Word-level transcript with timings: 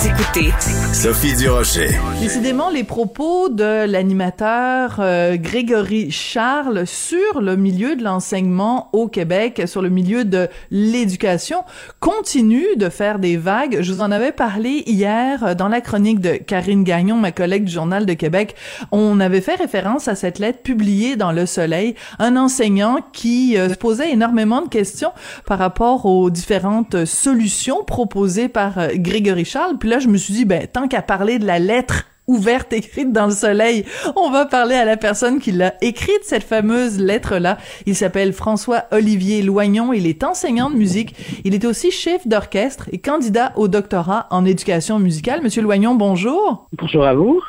Vous 0.00 0.08
écoutez 0.08 0.50
Sophie 0.94 1.36
Durocher. 1.36 1.90
Décidément, 2.22 2.70
les 2.70 2.84
propos 2.84 3.50
de 3.50 3.84
l'animateur 3.84 4.96
euh, 4.98 5.36
Grégory 5.36 6.10
Charles 6.10 6.86
sur 6.86 7.42
le 7.42 7.56
milieu 7.56 7.96
de 7.96 8.02
l'enseignement 8.02 8.88
au 8.94 9.08
Québec, 9.08 9.62
sur 9.66 9.82
le 9.82 9.90
milieu 9.90 10.24
de 10.24 10.48
l'éducation, 10.70 11.64
continuent 11.98 12.76
de 12.76 12.88
faire 12.88 13.18
des 13.18 13.36
vagues. 13.36 13.82
Je 13.82 13.92
vous 13.92 14.00
en 14.00 14.10
avais 14.10 14.32
parlé 14.32 14.84
hier 14.86 15.44
euh, 15.44 15.54
dans 15.54 15.68
la 15.68 15.82
chronique 15.82 16.20
de 16.20 16.36
Karine 16.36 16.82
Gagnon, 16.82 17.16
ma 17.16 17.32
collègue 17.32 17.64
du 17.64 17.72
Journal 17.72 18.06
de 18.06 18.14
Québec. 18.14 18.54
On 18.92 19.20
avait 19.20 19.42
fait 19.42 19.56
référence 19.56 20.08
à 20.08 20.14
cette 20.14 20.38
lettre 20.38 20.62
publiée 20.62 21.16
dans 21.16 21.32
Le 21.32 21.44
Soleil, 21.44 21.94
un 22.18 22.38
enseignant 22.38 23.00
qui 23.12 23.58
euh, 23.58 23.68
posait 23.74 24.12
énormément 24.12 24.62
de 24.62 24.68
questions 24.68 25.12
par 25.44 25.58
rapport 25.58 26.06
aux 26.06 26.30
différentes 26.30 27.04
solutions 27.04 27.84
proposées 27.84 28.48
par 28.48 28.78
euh, 28.78 28.88
Grégory 28.94 29.44
Charles. 29.44 29.76
Puis 29.78 29.89
là, 29.90 29.98
je 29.98 30.08
me 30.08 30.16
suis 30.16 30.32
dit, 30.32 30.44
ben, 30.46 30.66
tant 30.66 30.88
qu'à 30.88 31.02
parler 31.02 31.38
de 31.38 31.46
la 31.46 31.58
lettre 31.58 32.06
ouverte 32.26 32.72
écrite 32.72 33.12
dans 33.12 33.26
le 33.26 33.32
soleil. 33.32 33.84
On 34.16 34.30
va 34.30 34.46
parler 34.46 34.76
à 34.76 34.84
la 34.84 34.96
personne 34.96 35.40
qui 35.40 35.52
l'a 35.52 35.74
écrite, 35.82 36.20
cette 36.22 36.44
fameuse 36.44 36.98
lettre-là. 36.98 37.58
Il 37.86 37.94
s'appelle 37.94 38.32
François-Olivier 38.32 39.42
Loignon. 39.42 39.92
Il 39.92 40.06
est 40.06 40.24
enseignant 40.24 40.70
de 40.70 40.76
musique. 40.76 41.14
Il 41.44 41.54
est 41.54 41.64
aussi 41.64 41.90
chef 41.90 42.26
d'orchestre 42.26 42.88
et 42.92 42.98
candidat 42.98 43.52
au 43.56 43.68
doctorat 43.68 44.28
en 44.30 44.44
éducation 44.46 44.98
musicale. 44.98 45.42
Monsieur 45.42 45.62
Loignon, 45.62 45.94
bonjour. 45.94 46.68
Bonjour 46.78 47.04
à 47.04 47.14
vous. 47.14 47.42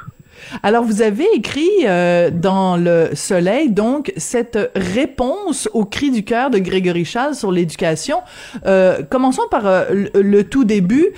Alors, 0.64 0.84
vous 0.84 1.02
avez 1.02 1.26
écrit 1.34 1.70
euh, 1.86 2.30
dans 2.32 2.78
Le 2.78 3.10
Soleil, 3.14 3.72
donc, 3.72 4.14
cette 4.18 4.58
réponse 4.76 5.70
au 5.74 5.86
cri 5.86 6.12
du 6.12 6.24
cœur 6.24 6.50
de 6.50 6.60
Grégory 6.60 7.06
Charles 7.06 7.36
sur 7.36 7.52
l'éducation. 7.52 8.18
Euh, 8.66 9.04
commençons 9.04 9.48
par 9.50 9.66
euh, 9.66 10.06
le, 10.14 10.44
tout 10.44 10.64
début. 10.66 11.10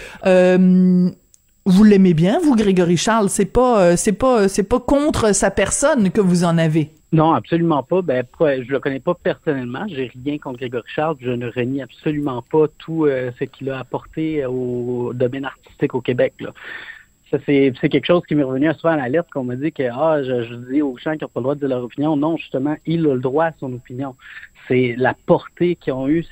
Vous 1.65 1.85
l'aimez 1.85 2.13
bien, 2.13 2.39
vous, 2.43 2.55
Grégory 2.55 2.97
Charles? 2.97 3.29
C'est 3.29 3.45
pas, 3.45 3.95
c'est 3.95 4.11
pas, 4.11 4.49
c'est 4.49 4.63
pas 4.63 4.81
contre 4.81 5.33
sa 5.33 5.49
personne 5.49 6.11
que 6.11 6.19
vous 6.19 6.43
en 6.43 6.57
avez? 6.57 6.91
Non, 7.13 7.31
absolument 7.31 7.83
pas. 7.83 8.01
Ben, 8.01 8.25
je 8.41 8.69
le 8.69 8.79
connais 8.81 8.99
pas 8.99 9.13
personnellement. 9.13 9.85
J'ai 9.87 10.11
rien 10.25 10.37
contre 10.39 10.59
Grégory 10.59 10.83
Charles. 10.93 11.15
Je 11.21 11.29
ne 11.29 11.49
renie 11.49 11.81
absolument 11.81 12.43
pas 12.51 12.65
tout 12.79 13.07
ce 13.07 13.43
qu'il 13.45 13.69
a 13.69 13.79
apporté 13.79 14.45
au 14.45 15.13
domaine 15.13 15.45
artistique 15.45 15.95
au 15.95 16.01
Québec. 16.01 16.33
C'est 17.45 17.89
quelque 17.89 18.05
chose 18.05 18.21
qui 18.27 18.35
m'est 18.35 18.43
revenu 18.43 18.71
souvent 18.75 18.93
à 18.93 18.97
la 18.97 19.09
lettre 19.09 19.29
qu'on 19.31 19.43
m'a 19.43 19.55
dit 19.55 19.71
que 19.71 19.83
ah, 19.91 20.21
je, 20.23 20.53
dis 20.71 20.81
aux 20.81 20.97
gens 20.97 21.13
qui 21.13 21.23
n'ont 21.23 21.29
pas 21.29 21.39
le 21.39 21.43
droit 21.43 21.55
de 21.55 21.59
dire 21.61 21.69
leur 21.69 21.83
opinion. 21.83 22.15
Non, 22.15 22.37
justement, 22.37 22.75
il 22.85 23.07
a 23.07 23.13
le 23.15 23.19
droit 23.19 23.45
à 23.45 23.53
son 23.59 23.73
opinion. 23.73 24.15
C'est 24.67 24.95
la 24.97 25.13
portée 25.25 25.75
qu'ils 25.75 25.93
ont 25.93 26.07
eu, 26.07 26.23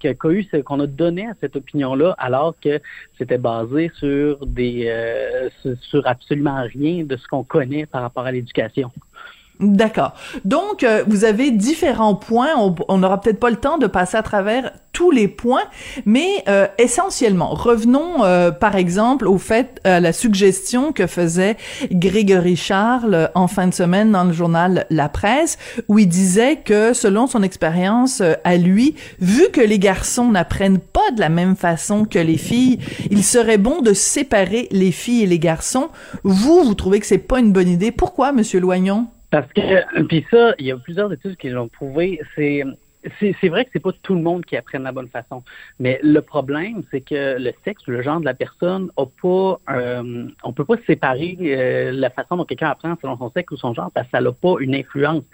qu'a 0.00 0.30
eu, 0.30 0.62
qu'on 0.64 0.80
a 0.80 0.86
donné 0.86 1.26
à 1.26 1.34
cette 1.40 1.54
opinion-là, 1.56 2.14
alors 2.18 2.54
que 2.60 2.80
c'était 3.18 3.38
basé 3.38 3.90
sur 3.94 4.44
des 4.46 4.86
euh, 4.88 5.48
sur 5.80 6.06
absolument 6.06 6.62
rien 6.62 7.04
de 7.04 7.16
ce 7.16 7.28
qu'on 7.28 7.44
connaît 7.44 7.86
par 7.86 8.02
rapport 8.02 8.24
à 8.24 8.32
l'éducation. 8.32 8.90
D'accord. 9.62 10.14
Donc, 10.44 10.82
euh, 10.82 11.04
vous 11.06 11.24
avez 11.24 11.52
différents 11.52 12.16
points. 12.16 12.48
On 12.88 12.98
n'aura 12.98 13.20
peut-être 13.20 13.38
pas 13.38 13.50
le 13.50 13.56
temps 13.56 13.78
de 13.78 13.86
passer 13.86 14.16
à 14.16 14.22
travers 14.22 14.72
tous 14.92 15.12
les 15.12 15.28
points, 15.28 15.62
mais 16.04 16.44
euh, 16.48 16.66
essentiellement, 16.78 17.54
revenons 17.54 18.24
euh, 18.24 18.50
par 18.50 18.76
exemple 18.76 19.26
au 19.26 19.38
fait, 19.38 19.80
à 19.84 20.00
la 20.00 20.12
suggestion 20.12 20.92
que 20.92 21.06
faisait 21.06 21.56
Grégory 21.90 22.56
Charles 22.56 23.30
en 23.34 23.46
fin 23.46 23.68
de 23.68 23.72
semaine 23.72 24.12
dans 24.12 24.24
le 24.24 24.32
journal 24.32 24.84
La 24.90 25.08
Presse, 25.08 25.56
où 25.88 25.98
il 25.98 26.08
disait 26.08 26.56
que 26.56 26.92
selon 26.92 27.26
son 27.26 27.42
expérience 27.42 28.20
à 28.44 28.56
lui, 28.56 28.94
vu 29.18 29.48
que 29.50 29.62
les 29.62 29.78
garçons 29.78 30.28
n'apprennent 30.28 30.80
pas 30.80 31.10
de 31.14 31.20
la 31.20 31.30
même 31.30 31.56
façon 31.56 32.04
que 32.04 32.18
les 32.18 32.36
filles, 32.36 32.78
il 33.10 33.24
serait 33.24 33.58
bon 33.58 33.80
de 33.80 33.94
séparer 33.94 34.68
les 34.72 34.92
filles 34.92 35.22
et 35.22 35.26
les 35.26 35.38
garçons. 35.38 35.88
Vous, 36.22 36.64
vous 36.64 36.74
trouvez 36.74 37.00
que 37.00 37.06
c'est 37.06 37.16
pas 37.16 37.38
une 37.38 37.52
bonne 37.52 37.68
idée. 37.68 37.92
Pourquoi, 37.92 38.32
Monsieur 38.32 38.60
Loignon? 38.60 39.06
Parce 39.32 39.50
que, 39.54 40.02
puis 40.08 40.26
ça, 40.30 40.54
il 40.58 40.66
y 40.66 40.72
a 40.72 40.76
plusieurs 40.76 41.10
études 41.10 41.36
qui 41.38 41.48
l'ont 41.48 41.68
prouvé, 41.68 42.20
c'est 42.36 42.62
c'est 43.20 43.48
vrai 43.48 43.64
que 43.64 43.70
c'est 43.72 43.80
pas 43.80 43.92
tout 44.02 44.14
le 44.14 44.22
monde 44.22 44.44
qui 44.44 44.56
apprend 44.56 44.78
de 44.78 44.84
la 44.84 44.92
bonne 44.92 45.08
façon, 45.08 45.42
mais 45.78 45.98
le 46.02 46.20
problème, 46.20 46.82
c'est 46.90 47.00
que 47.00 47.38
le 47.38 47.52
sexe, 47.64 47.82
le 47.86 48.02
genre 48.02 48.20
de 48.20 48.24
la 48.24 48.34
personne, 48.34 48.90
a 48.96 49.06
pas, 49.06 49.60
euh, 49.70 50.28
on 50.44 50.52
peut 50.52 50.64
pas 50.64 50.76
séparer 50.86 51.36
euh, 51.40 51.92
la 51.92 52.10
façon 52.10 52.36
dont 52.36 52.44
quelqu'un 52.44 52.68
apprend 52.68 52.96
selon 53.00 53.16
son 53.18 53.30
sexe 53.30 53.50
ou 53.52 53.56
son 53.56 53.74
genre 53.74 53.90
parce 53.92 54.06
que 54.06 54.12
ça 54.12 54.20
n'a 54.20 54.32
pas 54.32 54.54
une 54.60 54.74
influence. 54.74 55.24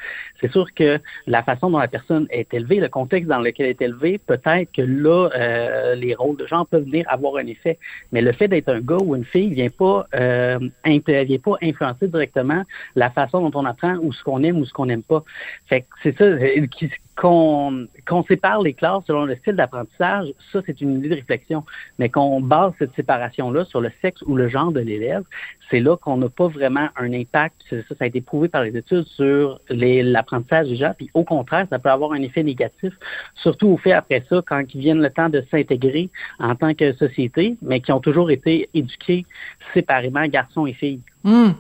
C'est 0.40 0.50
sûr 0.50 0.72
que 0.74 0.98
la 1.26 1.42
façon 1.42 1.70
dont 1.70 1.78
la 1.78 1.88
personne 1.88 2.26
est 2.30 2.52
élevée, 2.54 2.80
le 2.80 2.88
contexte 2.88 3.28
dans 3.28 3.40
lequel 3.40 3.66
elle 3.66 3.70
est 3.70 3.82
élevée, 3.82 4.18
peut-être 4.18 4.72
que 4.72 4.82
là, 4.82 5.28
euh, 5.34 5.94
les 5.94 6.14
rôles 6.14 6.36
de 6.36 6.46
genre 6.46 6.66
peuvent 6.66 6.84
venir 6.84 7.04
avoir 7.08 7.36
un 7.36 7.46
effet. 7.46 7.78
Mais 8.12 8.22
le 8.22 8.32
fait 8.32 8.48
d'être 8.48 8.68
un 8.68 8.80
gars 8.80 8.98
ou 9.02 9.14
une 9.14 9.24
fille 9.24 9.52
vient 9.52 9.70
pas, 9.70 10.06
euh, 10.14 10.58
vient 10.84 11.38
pas 11.38 11.56
influencer 11.62 12.08
directement 12.08 12.62
la 12.94 13.10
façon 13.10 13.48
dont 13.48 13.60
on 13.60 13.64
apprend 13.64 13.96
ou 13.96 14.12
ce 14.12 14.22
qu'on 14.22 14.42
aime 14.42 14.58
ou 14.58 14.64
ce 14.64 14.72
qu'on 14.72 14.86
n'aime 14.86 15.02
pas. 15.02 15.22
Fait 15.66 15.82
que 15.82 15.86
c'est 16.02 16.16
ça, 16.16 16.24
euh, 16.24 16.66
qui- 16.66 16.90
qu'on 17.20 17.88
qu'on 18.08 18.24
sépare 18.24 18.62
les 18.62 18.72
classes 18.72 19.04
selon 19.06 19.24
le 19.26 19.36
style 19.36 19.56
d'apprentissage, 19.56 20.28
ça 20.52 20.60
c'est 20.66 20.80
une 20.80 20.98
idée 20.98 21.10
de 21.10 21.14
réflexion. 21.16 21.64
Mais 21.98 22.08
qu'on 22.08 22.40
base 22.40 22.72
cette 22.78 22.94
séparation-là 22.96 23.64
sur 23.66 23.80
le 23.80 23.90
sexe 24.02 24.22
ou 24.26 24.34
le 24.36 24.48
genre 24.48 24.72
de 24.72 24.80
l'élève, 24.80 25.22
c'est 25.70 25.80
là 25.80 25.96
qu'on 25.96 26.16
n'a 26.16 26.28
pas 26.28 26.48
vraiment 26.48 26.88
un 26.96 27.12
impact. 27.12 27.54
Ça, 27.68 27.76
ça 27.90 27.94
a 28.00 28.06
été 28.06 28.20
prouvé 28.20 28.48
par 28.48 28.62
les 28.62 28.74
études 28.76 29.04
sur 29.04 29.60
l'apprentissage 29.68 30.68
des 30.68 30.76
gens. 30.76 30.94
Puis 30.96 31.10
au 31.14 31.24
contraire, 31.24 31.66
ça 31.70 31.78
peut 31.78 31.90
avoir 31.90 32.12
un 32.12 32.22
effet 32.22 32.42
négatif, 32.42 32.94
surtout 33.34 33.68
au 33.68 33.76
fait 33.76 33.92
après 33.92 34.24
ça, 34.28 34.42
quand 34.46 34.62
ils 34.74 34.80
viennent 34.80 35.02
le 35.02 35.10
temps 35.10 35.28
de 35.28 35.44
s'intégrer 35.50 36.08
en 36.38 36.54
tant 36.54 36.72
que 36.74 36.92
société, 36.94 37.56
mais 37.62 37.80
qui 37.80 37.92
ont 37.92 38.00
toujours 38.00 38.30
été 38.30 38.68
éduqués 38.74 39.26
séparément, 39.74 40.26
garçons 40.26 40.66
et 40.66 40.72
filles. 40.72 41.00
Hmm. 41.24 41.50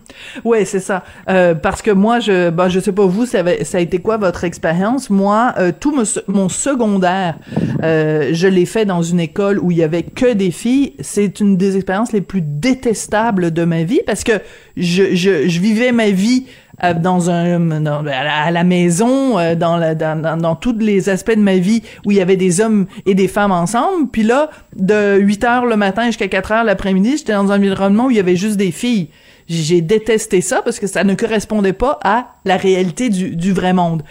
Ouais, 0.44 0.64
c'est 0.64 0.80
ça. 0.80 1.04
Euh, 1.28 1.54
parce 1.54 1.82
que 1.82 1.90
moi, 1.90 2.20
je, 2.20 2.48
ben, 2.48 2.68
je 2.68 2.78
sais 2.80 2.92
pas 2.92 3.04
vous, 3.06 3.26
ça, 3.26 3.40
avait- 3.40 3.64
ça 3.64 3.78
a 3.78 3.80
été 3.80 3.98
quoi 4.00 4.16
votre 4.16 4.44
expérience? 4.44 5.10
Moi, 5.10 5.52
euh, 5.58 5.72
tout 5.78 5.94
me- 5.94 6.04
mon 6.38 6.48
secondaire, 6.48 7.36
euh, 7.82 8.30
je 8.32 8.46
l'ai 8.46 8.64
fait 8.64 8.84
dans 8.84 9.02
une 9.02 9.18
école 9.18 9.58
où 9.58 9.72
il 9.72 9.78
y 9.78 9.82
avait 9.82 10.04
que 10.04 10.32
des 10.32 10.52
filles. 10.52 10.92
C'est 11.00 11.40
une 11.40 11.56
des 11.56 11.76
expériences 11.76 12.12
les 12.12 12.20
plus 12.20 12.42
détestables 12.42 13.50
de 13.50 13.64
ma 13.64 13.82
vie 13.82 14.00
parce 14.06 14.22
que 14.22 14.40
je, 14.76 15.58
vivais 15.58 15.90
ma 15.90 16.10
vie 16.10 16.46
euh, 16.84 16.94
à, 16.94 18.50
la, 18.52 18.64
maison, 18.64 19.36
euh, 19.38 19.56
dans, 19.56 20.54
tous 20.54 20.78
les 20.78 21.08
aspects 21.08 21.34
de 21.34 21.40
ma 21.40 21.56
vie 21.56 21.82
où 22.06 22.12
il 22.12 22.18
y 22.18 22.20
avait 22.20 22.36
des 22.36 22.60
hommes 22.60 22.86
et 23.04 23.16
des 23.16 23.26
femmes 23.26 23.52
ensemble. 23.52 24.08
Puis 24.12 24.22
là, 24.22 24.50
de 24.76 25.18
8 25.18 25.44
heures 25.44 25.66
le 25.66 25.76
matin 25.76 26.06
jusqu'à 26.06 26.28
4 26.28 26.52
heures 26.52 26.64
l'après-midi, 26.64 27.16
j'étais 27.16 27.32
dans 27.32 27.50
un 27.50 27.56
environnement 27.56 28.06
où 28.06 28.10
il 28.12 28.16
y 28.16 28.20
avait 28.20 28.36
juste 28.36 28.56
des 28.56 28.70
filles. 28.70 29.08
J'ai 29.48 29.80
détesté 29.80 30.40
ça 30.40 30.60
parce 30.62 30.78
que 30.78 30.86
ça 30.86 31.02
ne 31.04 31.14
correspondait 31.14 31.72
pas 31.72 31.98
à 32.04 32.34
la 32.44 32.58
réalité 32.58 33.08
du, 33.08 33.52
vrai 33.52 33.72
monde. 33.72 34.02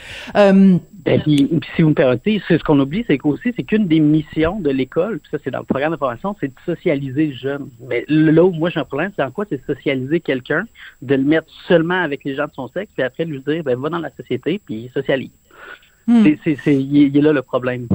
Ben, 1.07 1.21
puis, 1.21 1.49
si 1.73 1.81
vous 1.83 1.89
me 1.89 1.93
permettez, 1.93 2.41
c'est 2.49 2.57
ce 2.57 2.63
qu'on 2.65 2.77
oublie, 2.81 3.05
c'est 3.07 3.17
qu'aussi, 3.17 3.53
c'est 3.55 3.63
qu'une 3.63 3.87
des 3.87 4.01
missions 4.01 4.59
de 4.59 4.69
l'école, 4.69 5.19
puis 5.19 5.29
ça, 5.31 5.37
c'est 5.41 5.51
dans 5.51 5.59
le 5.59 5.63
programme 5.63 5.93
de 5.93 5.97
formation, 5.97 6.35
c'est 6.41 6.49
de 6.49 6.59
socialiser 6.65 7.27
le 7.27 7.33
jeune. 7.33 7.69
Mais 7.87 8.03
là 8.09 8.43
où 8.43 8.51
moi 8.51 8.69
j'ai 8.69 8.81
un 8.81 8.83
problème, 8.83 9.11
c'est 9.15 9.23
en 9.23 9.31
quoi 9.31 9.45
c'est 9.49 9.65
socialiser 9.65 10.19
quelqu'un, 10.19 10.65
de 11.01 11.15
le 11.15 11.23
mettre 11.23 11.47
seulement 11.65 12.01
avec 12.01 12.25
les 12.25 12.35
gens 12.35 12.47
de 12.47 12.53
son 12.53 12.67
sexe, 12.67 12.91
puis 12.93 13.03
après 13.03 13.23
lui 13.23 13.39
dire, 13.39 13.63
ben, 13.63 13.79
va 13.79 13.87
dans 13.87 13.99
la 13.99 14.11
société, 14.17 14.59
puis 14.65 14.91
socialise. 14.93 15.31
Hmm. 16.07 16.25
C'est, 16.43 16.75
il 16.75 17.15
est 17.15 17.21
là 17.21 17.31
le 17.31 17.41
problème. 17.41 17.87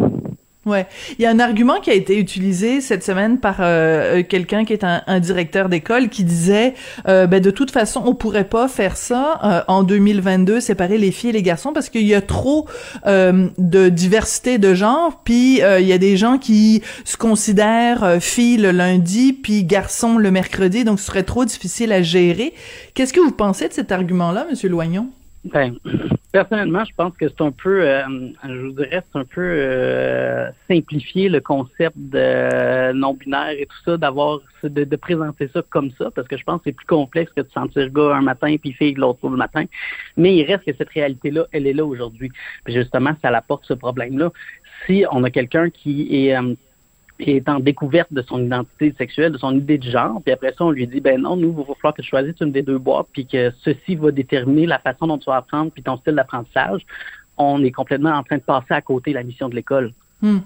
Ouais, 0.64 0.86
il 1.18 1.22
y 1.22 1.26
a 1.26 1.30
un 1.30 1.40
argument 1.40 1.80
qui 1.80 1.90
a 1.90 1.94
été 1.94 2.16
utilisé 2.16 2.80
cette 2.80 3.02
semaine 3.02 3.38
par 3.38 3.56
euh, 3.58 4.20
euh, 4.20 4.22
quelqu'un 4.22 4.64
qui 4.64 4.72
est 4.72 4.84
un, 4.84 5.18
directeur 5.18 5.68
d'école 5.68 6.08
qui 6.08 6.22
disait 6.22 6.74
euh, 7.08 7.26
ben 7.26 7.42
de 7.42 7.50
toute 7.50 7.72
façon 7.72 8.00
on 8.06 8.14
pourrait 8.14 8.48
pas 8.48 8.68
faire 8.68 8.96
ça 8.96 9.64
en 9.66 9.82
2022 9.82 10.60
séparer 10.60 10.98
les 10.98 11.10
filles 11.10 11.30
et 11.30 11.32
les 11.32 11.42
garçons 11.42 11.72
parce 11.72 11.88
qu'il 11.88 12.06
y 12.06 12.14
a 12.14 12.20
trop 12.20 12.68
de 13.04 13.88
diversité 13.88 14.58
de 14.58 14.72
genre 14.74 15.20
puis 15.24 15.56
il 15.58 15.86
y 15.86 15.92
a 15.92 15.98
des 15.98 16.16
gens 16.16 16.38
qui 16.38 16.82
se 17.04 17.16
considèrent 17.16 18.18
filles 18.20 18.58
le 18.58 18.70
lundi 18.70 19.32
puis 19.32 19.64
garçons 19.64 20.16
le 20.16 20.30
mercredi. 20.30 20.84
Donc 20.84 21.00
ce 21.00 21.06
serait 21.06 21.24
trop 21.24 21.44
difficile 21.44 21.92
à 21.92 22.02
gérer. 22.02 22.54
Qu'est-ce 22.94 23.12
que 23.12 23.20
vous 23.20 23.32
pensez 23.32 23.68
de 23.68 23.72
cet 23.72 23.90
argument 23.90 24.30
là 24.30 24.46
monsieur 24.48 24.68
Loignon? 24.68 25.08
Ben, 25.44 25.76
personnellement, 26.30 26.84
je 26.84 26.94
pense 26.96 27.12
que 27.16 27.28
c'est 27.28 27.40
un 27.40 27.50
peu, 27.50 27.82
euh, 27.82 28.02
je 28.44 28.66
vous 28.66 28.72
dirais, 28.72 29.02
c'est 29.12 29.18
un 29.18 29.24
peu 29.24 29.40
euh, 29.40 30.50
simplifier 30.68 31.28
le 31.28 31.40
concept 31.40 31.96
de 31.96 32.92
non-binaire 32.92 33.50
et 33.50 33.66
tout 33.66 33.76
ça, 33.84 33.96
d'avoir, 33.96 34.38
de, 34.62 34.96
présenter 34.96 35.48
ça 35.52 35.62
comme 35.70 35.90
ça, 35.98 36.12
parce 36.12 36.28
que 36.28 36.36
je 36.36 36.44
pense 36.44 36.58
que 36.58 36.62
c'est 36.66 36.72
plus 36.72 36.86
complexe 36.86 37.32
que 37.32 37.40
de 37.40 37.50
sentir 37.50 37.90
gars 37.90 38.14
un 38.14 38.22
matin 38.22 38.54
puis 38.56 38.72
fille 38.72 38.94
l'autre 38.94 39.28
le 39.28 39.36
matin. 39.36 39.64
Mais 40.16 40.36
il 40.36 40.44
reste 40.44 40.64
que 40.64 40.76
cette 40.76 40.90
réalité-là, 40.90 41.46
elle 41.50 41.66
est 41.66 41.72
là 41.72 41.84
aujourd'hui. 41.84 42.30
justement, 42.66 43.14
ça 43.20 43.28
apporte 43.30 43.64
ce 43.66 43.74
problème-là. 43.74 44.30
Si 44.86 45.04
on 45.10 45.24
a 45.24 45.30
quelqu'un 45.30 45.70
qui 45.70 46.26
est 46.26 46.36
euh, 46.36 46.54
qui 47.22 47.30
est 47.30 47.48
en 47.48 47.60
découverte 47.60 48.12
de 48.12 48.22
son 48.22 48.44
identité 48.44 48.94
sexuelle, 48.98 49.32
de 49.32 49.38
son 49.38 49.56
idée 49.56 49.78
de 49.78 49.88
genre, 49.88 50.20
puis 50.22 50.32
après 50.32 50.54
ça, 50.56 50.64
on 50.64 50.70
lui 50.70 50.86
dit, 50.86 51.00
ben 51.00 51.20
non, 51.20 51.36
nous, 51.36 51.50
il 51.50 51.56
va 51.56 51.74
falloir 51.74 51.94
que 51.94 52.02
tu 52.02 52.08
choisisses 52.08 52.40
une 52.40 52.52
des 52.52 52.62
deux 52.62 52.78
boîtes, 52.78 53.06
puis 53.12 53.26
que 53.26 53.52
ceci 53.64 53.94
va 53.94 54.10
déterminer 54.10 54.66
la 54.66 54.78
façon 54.78 55.06
dont 55.06 55.18
tu 55.18 55.26
vas 55.26 55.36
apprendre, 55.36 55.70
puis 55.70 55.82
ton 55.82 55.96
style 55.98 56.14
d'apprentissage. 56.14 56.82
On 57.38 57.62
est 57.64 57.70
complètement 57.70 58.10
en 58.10 58.22
train 58.22 58.36
de 58.36 58.42
passer 58.42 58.74
à 58.74 58.82
côté 58.82 59.12
la 59.12 59.22
mission 59.22 59.48
de 59.48 59.54
l'école. 59.54 59.92
Hmm. 60.20 60.40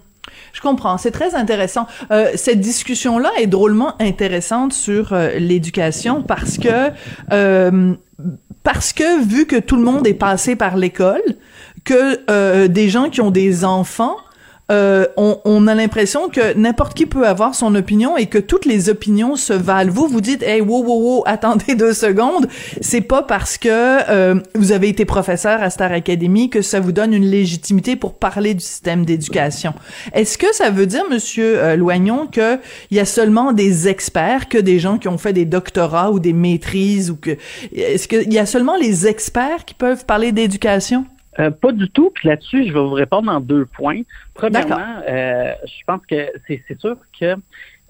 Je 0.53 0.61
comprends, 0.61 0.99
c'est 0.99 1.11
très 1.11 1.35
intéressant. 1.35 1.87
Euh, 2.11 2.31
cette 2.35 2.61
discussion-là 2.61 3.31
est 3.39 3.47
drôlement 3.47 3.95
intéressante 4.01 4.73
sur 4.73 5.13
euh, 5.13 5.39
l'éducation 5.39 6.23
parce 6.23 6.59
que 6.59 6.91
euh, 7.33 7.95
parce 8.65 8.93
que 8.93 9.25
vu 9.25 9.47
que 9.47 9.57
tout 9.57 9.77
le 9.77 9.83
monde 9.83 10.07
est 10.07 10.15
passé 10.15 10.57
par 10.57 10.77
l'école, 10.77 11.23
que 11.85 12.67
des 12.67 12.89
gens 12.89 13.11
qui 13.11 13.21
ont 13.21 13.31
des 13.31 13.65
enfants 13.65 14.17
euh, 14.73 15.07
on, 15.17 15.39
on, 15.45 15.69
a 15.69 15.77
l'impression 15.77 16.29
que 16.29 16.55
n'importe 16.55 16.95
qui 16.95 17.07
peut 17.07 17.27
avoir 17.27 17.55
son 17.55 17.75
opinion 17.77 18.17
et 18.17 18.27
que 18.27 18.39
toutes 18.39 18.65
les 18.65 18.89
opinions 18.89 19.37
se 19.37 19.53
valent. 19.53 19.93
Vous, 19.93 20.09
vous 20.09 20.21
dites, 20.21 20.43
hey, 20.43 20.61
wow, 20.61 20.83
wow, 20.83 21.01
wow, 21.01 21.23
attendez 21.25 21.75
deux 21.77 21.93
secondes. 21.93 22.49
C'est 22.81 23.01
pas 23.01 23.23
parce 23.23 23.59
que 23.59 23.69
euh, 23.71 24.41
vous 24.57 24.73
avez 24.73 24.89
été 24.89 25.05
professeur 25.05 25.63
à 25.63 25.71
Star 25.71 25.93
Academy 25.93 26.51
que 26.51 26.63
ça 26.63 26.81
vous 26.81 26.91
donne 26.91 27.15
une 27.15 27.27
légitimité 27.27 27.95
pour 27.95 28.15
parler 28.15 28.55
du 28.55 28.65
système 28.65 29.05
d'éducation. 29.05 29.73
Est-ce 30.13 30.37
que 30.37 30.53
ça 30.53 30.71
veut 30.71 30.87
dire, 30.87 31.05
Monsieur 31.09 31.63
euh, 31.63 31.77
Loignon, 31.77 32.27
que 32.27 32.59
il 32.91 32.97
y 32.97 33.01
a 33.01 33.05
seulement 33.05 33.53
des 33.53 33.87
experts, 33.87 34.49
que 34.49 34.59
des 34.59 34.81
gens 34.81 34.99
qui 34.99 35.07
ont 35.07 35.19
fait 35.19 35.33
des 35.33 35.45
doctorats 35.45 36.11
ou 36.11 36.19
des 36.19 36.33
maîtrises 36.33 37.11
ou 37.13 37.17
que 37.17 37.37
est-ce 37.73 38.09
qu'il 38.09 38.33
y 38.33 38.39
a 38.39 38.47
seulement 38.47 38.77
les 38.77 39.07
experts 39.07 39.65
qui 39.65 39.75
peuvent 39.75 40.05
parler 40.07 40.33
d'éducation? 40.33 41.07
Euh, 41.39 41.51
pas 41.51 41.73
du 41.73 41.89
tout. 41.91 42.11
Puis 42.15 42.29
là-dessus, 42.29 42.67
je 42.67 42.73
vais 42.73 42.81
vous 42.81 42.93
répondre 42.93 43.31
en 43.31 43.41
deux 43.41 43.67
points. 43.67 44.03
Premièrement, 44.35 45.03
euh, 45.09 45.53
je 45.65 45.85
pense 45.87 46.05
que 46.07 46.31
c'est 46.47 46.81
sûr 46.81 46.97
que 47.19 47.37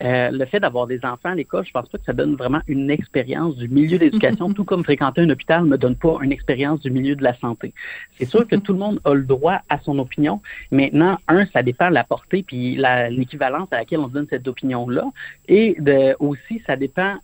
euh, 0.02 0.30
le 0.30 0.44
fait 0.44 0.60
d'avoir 0.60 0.86
des 0.86 0.98
enfants 1.04 1.30
à 1.30 1.34
l'école, 1.34 1.64
je 1.64 1.70
pense 1.70 1.88
pas 1.88 1.96
que 1.96 2.04
ça 2.04 2.12
donne 2.12 2.34
vraiment 2.34 2.60
une 2.66 2.90
expérience 2.90 3.56
du 3.56 3.66
milieu 3.68 3.98
d'éducation, 3.98 4.52
tout 4.54 4.64
comme 4.64 4.84
fréquenter 4.84 5.22
un 5.22 5.30
hôpital 5.30 5.62
ne 5.64 5.68
me 5.68 5.78
donne 5.78 5.96
pas 5.96 6.18
une 6.22 6.32
expérience 6.32 6.80
du 6.80 6.90
milieu 6.90 7.16
de 7.16 7.22
la 7.22 7.34
santé. 7.38 7.72
C'est 8.18 8.26
sûr 8.26 8.46
que 8.46 8.56
tout 8.66 8.72
le 8.72 8.78
monde 8.78 9.00
a 9.04 9.14
le 9.14 9.22
droit 9.22 9.60
à 9.68 9.78
son 9.80 9.98
opinion. 9.98 10.42
Maintenant, 10.70 11.18
un, 11.28 11.46
ça 11.46 11.62
dépend 11.62 11.88
de 11.88 11.94
la 11.94 12.04
portée 12.04 12.42
puis 12.42 12.78
l'équivalence 13.10 13.68
à 13.70 13.78
laquelle 13.78 14.00
on 14.00 14.08
donne 14.08 14.26
cette 14.28 14.46
opinion-là, 14.46 15.04
et 15.48 15.76
de, 15.78 16.14
aussi 16.18 16.62
ça 16.66 16.76
dépend 16.76 17.16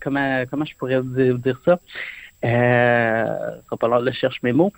comment 0.00 0.44
comment 0.50 0.64
je 0.64 0.76
pourrais 0.76 1.00
vous 1.00 1.38
dire, 1.38 1.60
ça? 1.64 1.80
Euh, 2.44 3.24
ça 3.24 3.62
va 3.70 3.76
pas 3.76 3.88
l'heure 3.88 4.02
de 4.02 4.10
cherche 4.10 4.42
mes 4.42 4.52
mots. 4.52 4.72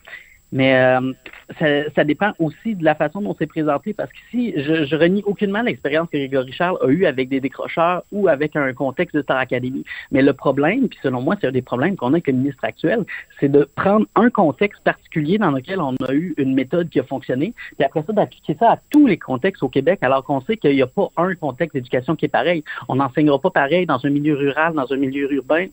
Mais 0.53 0.77
euh, 0.77 1.13
ça, 1.59 1.67
ça, 1.95 2.05
dépend 2.05 2.33
aussi 2.39 2.77
de 2.77 2.85
la 2.85 2.95
façon 2.95 3.21
dont 3.21 3.35
c'est 3.39 3.47
présenté, 3.47 3.95
parce 3.95 4.11
qu'ici, 4.13 4.55
je, 4.57 4.85
je 4.85 4.97
renie 4.97 5.23
aucunement 5.27 5.63
l'expérience 5.63 6.09
que 6.09 6.17
Grégory 6.17 6.53
Charles 6.53 6.79
a 6.83 6.89
eue 6.89 7.05
avec 7.07 7.29
des 7.29 7.41
décrocheurs 7.41 8.05
ou 8.13 8.29
avec 8.29 8.55
un 8.55 8.73
contexte 8.73 9.17
de 9.17 9.23
Star 9.23 9.39
Academy. 9.39 9.85
Mais 10.13 10.23
le 10.23 10.33
problème, 10.33 10.89
puis 10.89 10.99
selon 11.03 11.21
moi, 11.21 11.37
c'est 11.41 11.49
un 11.49 11.53
des 11.53 11.63
problèmes 11.63 11.97
qu'on 11.97 12.09
a 12.09 12.17
avec 12.17 12.29
le 12.29 12.35
ministre 12.35 12.65
actuel, 12.65 13.05
c'est 13.41 13.51
de 13.51 13.69
prendre 13.75 14.07
un 14.15 14.31
contexte 14.31 14.83
particulier 14.83 15.39
dans 15.39 15.51
lequel 15.51 15.81
on 15.81 15.95
a 16.07 16.13
eu 16.13 16.35
une 16.37 16.55
méthode 16.55 16.89
qui 16.89 17.01
a 17.01 17.05
fonctionné, 17.05 17.53
puis 17.77 17.85
après 17.85 18.03
ça, 18.07 18.13
d'appliquer 18.13 18.57
ça 18.59 18.73
à 18.73 18.79
tous 18.91 19.07
les 19.07 19.19
contextes 19.19 19.63
au 19.63 19.69
Québec, 19.69 19.99
alors 20.03 20.25
qu'on 20.25 20.41
sait 20.43 20.57
qu'il 20.57 20.75
n'y 20.75 20.83
a 20.83 20.87
pas 20.87 21.09
un 21.17 21.35
contexte 21.35 21.75
d'éducation 21.75 22.15
qui 22.17 22.27
est 22.27 22.29
pareil. 22.29 22.63
On 22.89 22.97
n'enseignera 22.97 23.41
pas 23.41 23.51
pareil 23.51 23.87
dans 23.87 24.05
un 24.05 24.11
milieu 24.11 24.37
rural, 24.37 24.75
dans 24.75 24.93
un 24.93 24.97
milieu 24.97 25.33
urbain, 25.33 25.67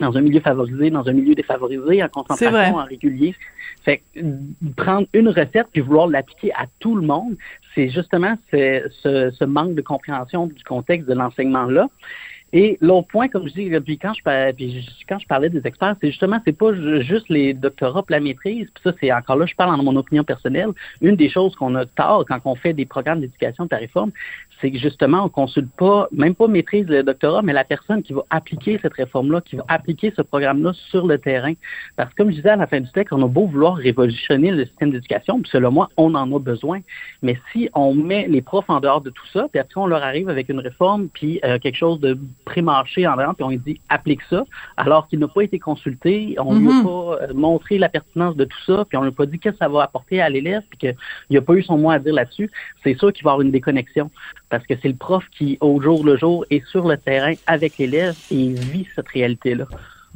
dans 0.00 0.16
un 0.16 0.20
milieu 0.20 0.40
favorisé, 0.40 0.90
dans 0.90 1.08
un 1.08 1.12
milieu 1.12 1.34
défavorisé, 1.34 2.02
en 2.02 2.08
concentration, 2.08 2.76
en 2.76 2.84
régulier. 2.84 3.34
Fait 3.84 3.98
que, 3.98 4.20
prendre 4.76 5.06
une 5.12 5.28
recette 5.28 5.66
puis 5.72 5.80
vouloir 5.80 6.06
l'appliquer 6.06 6.52
à 6.52 6.66
tout 6.78 6.94
le 6.94 7.02
monde, 7.02 7.36
c'est 7.74 7.88
justement 7.88 8.36
ce, 8.50 8.88
ce, 9.02 9.44
manque 9.44 9.74
de 9.74 9.82
compréhension 9.82 10.46
du 10.46 10.62
contexte 10.64 11.08
de 11.08 11.14
l'enseignement-là. 11.14 11.88
Et 12.52 12.78
l'autre 12.80 13.08
point, 13.08 13.28
comme 13.28 13.46
je 13.46 13.52
dis, 13.52 13.70
puis 13.80 13.98
quand 13.98 14.14
je, 14.14 14.52
puis 14.52 14.86
quand 15.06 15.18
je 15.18 15.26
parlais 15.26 15.50
des 15.50 15.66
experts, 15.66 15.96
c'est 16.00 16.08
justement, 16.08 16.40
c'est 16.46 16.56
pas 16.56 16.72
juste 17.02 17.28
les 17.28 17.52
doctorats 17.52 18.04
la 18.08 18.20
maîtrise, 18.20 18.68
puis 18.72 18.82
ça, 18.82 18.92
c'est 18.98 19.12
encore 19.12 19.36
là, 19.36 19.44
je 19.44 19.54
parle 19.54 19.78
en 19.78 19.82
mon 19.82 19.96
opinion 19.96 20.24
personnelle. 20.24 20.70
Une 21.02 21.16
des 21.16 21.28
choses 21.28 21.54
qu'on 21.56 21.74
a 21.74 21.84
tard 21.84 22.24
quand 22.26 22.40
on 22.46 22.54
fait 22.54 22.72
des 22.72 22.86
programmes 22.86 23.20
d'éducation 23.20 23.64
de 23.66 23.68
la 23.70 23.76
réforme, 23.76 24.12
c'est 24.60 24.70
que 24.70 24.78
justement, 24.78 25.24
on 25.24 25.28
consulte 25.28 25.70
pas, 25.76 26.08
même 26.10 26.34
pas 26.34 26.48
maîtrise 26.48 26.86
le 26.86 27.02
doctorat, 27.02 27.42
mais 27.42 27.52
la 27.52 27.64
personne 27.64 28.02
qui 28.02 28.12
va 28.12 28.22
appliquer 28.30 28.78
cette 28.82 28.94
réforme-là, 28.94 29.40
qui 29.40 29.56
va 29.56 29.64
appliquer 29.68 30.12
ce 30.16 30.22
programme-là 30.22 30.72
sur 30.90 31.06
le 31.06 31.18
terrain. 31.18 31.52
Parce 31.96 32.10
que 32.10 32.16
comme 32.16 32.30
je 32.30 32.36
disais 32.36 32.50
à 32.50 32.56
la 32.56 32.66
fin 32.66 32.80
du 32.80 32.90
texte, 32.90 33.12
on 33.12 33.22
a 33.22 33.28
beau 33.28 33.46
vouloir 33.46 33.76
révolutionner 33.76 34.50
le 34.50 34.64
système 34.64 34.90
d'éducation, 34.90 35.40
puis 35.40 35.50
selon 35.50 35.70
moi, 35.70 35.88
on 35.96 36.14
en 36.14 36.34
a 36.34 36.38
besoin. 36.38 36.80
Mais 37.22 37.38
si 37.52 37.68
on 37.74 37.94
met 37.94 38.26
les 38.28 38.42
profs 38.42 38.68
en 38.68 38.80
dehors 38.80 39.00
de 39.00 39.10
tout 39.10 39.26
ça, 39.32 39.46
puis 39.50 39.60
après 39.60 39.80
on 39.80 39.86
leur 39.86 40.02
arrive 40.02 40.28
avec 40.28 40.48
une 40.48 40.60
réforme, 40.60 41.08
puis 41.08 41.40
euh, 41.44 41.58
quelque 41.58 41.76
chose 41.76 42.00
de 42.00 42.18
pré-marché 42.44 43.06
en 43.06 43.16
dehors, 43.16 43.34
puis 43.34 43.44
on 43.44 43.50
lui 43.50 43.58
dit 43.58 43.80
applique 43.88 44.22
ça, 44.28 44.44
alors 44.76 45.06
qu'il 45.08 45.20
n'a 45.20 45.28
pas 45.28 45.42
été 45.42 45.58
consulté, 45.58 46.34
on 46.38 46.54
ne 46.54 46.60
lui 46.60 46.68
a 46.68 46.70
mm-hmm. 46.70 46.84
pas 46.84 47.24
euh, 47.24 47.34
montré 47.34 47.78
la 47.78 47.88
pertinence 47.88 48.36
de 48.36 48.44
tout 48.44 48.60
ça, 48.66 48.84
puis 48.88 48.98
on 48.98 49.02
lui 49.02 49.08
a 49.08 49.12
pas 49.12 49.26
dit 49.26 49.38
qu'est-ce 49.38 49.54
que 49.54 49.58
ça 49.58 49.68
va 49.68 49.82
apporter 49.82 50.20
à 50.20 50.28
l'élève, 50.28 50.62
puis 50.70 50.78
qu'il 50.78 50.96
n'a 51.30 51.40
pas 51.40 51.54
eu 51.54 51.62
son 51.62 51.78
mot 51.78 51.90
à 51.90 51.98
dire 51.98 52.14
là-dessus, 52.14 52.50
c'est 52.82 52.98
sûr 52.98 53.12
qu'il 53.12 53.24
va 53.24 53.30
y 53.30 53.32
avoir 53.32 53.42
une 53.42 53.52
déconnexion 53.52 54.10
parce 54.48 54.66
que 54.66 54.74
c'est 54.80 54.88
le 54.88 54.96
prof 54.96 55.24
qui, 55.30 55.58
au 55.60 55.80
jour 55.80 56.04
le 56.04 56.16
jour, 56.16 56.44
est 56.50 56.64
sur 56.66 56.88
le 56.88 56.96
terrain 56.96 57.34
avec 57.46 57.78
l'élève 57.78 58.16
et 58.30 58.48
vit 58.48 58.86
cette 58.94 59.08
réalité-là. 59.08 59.66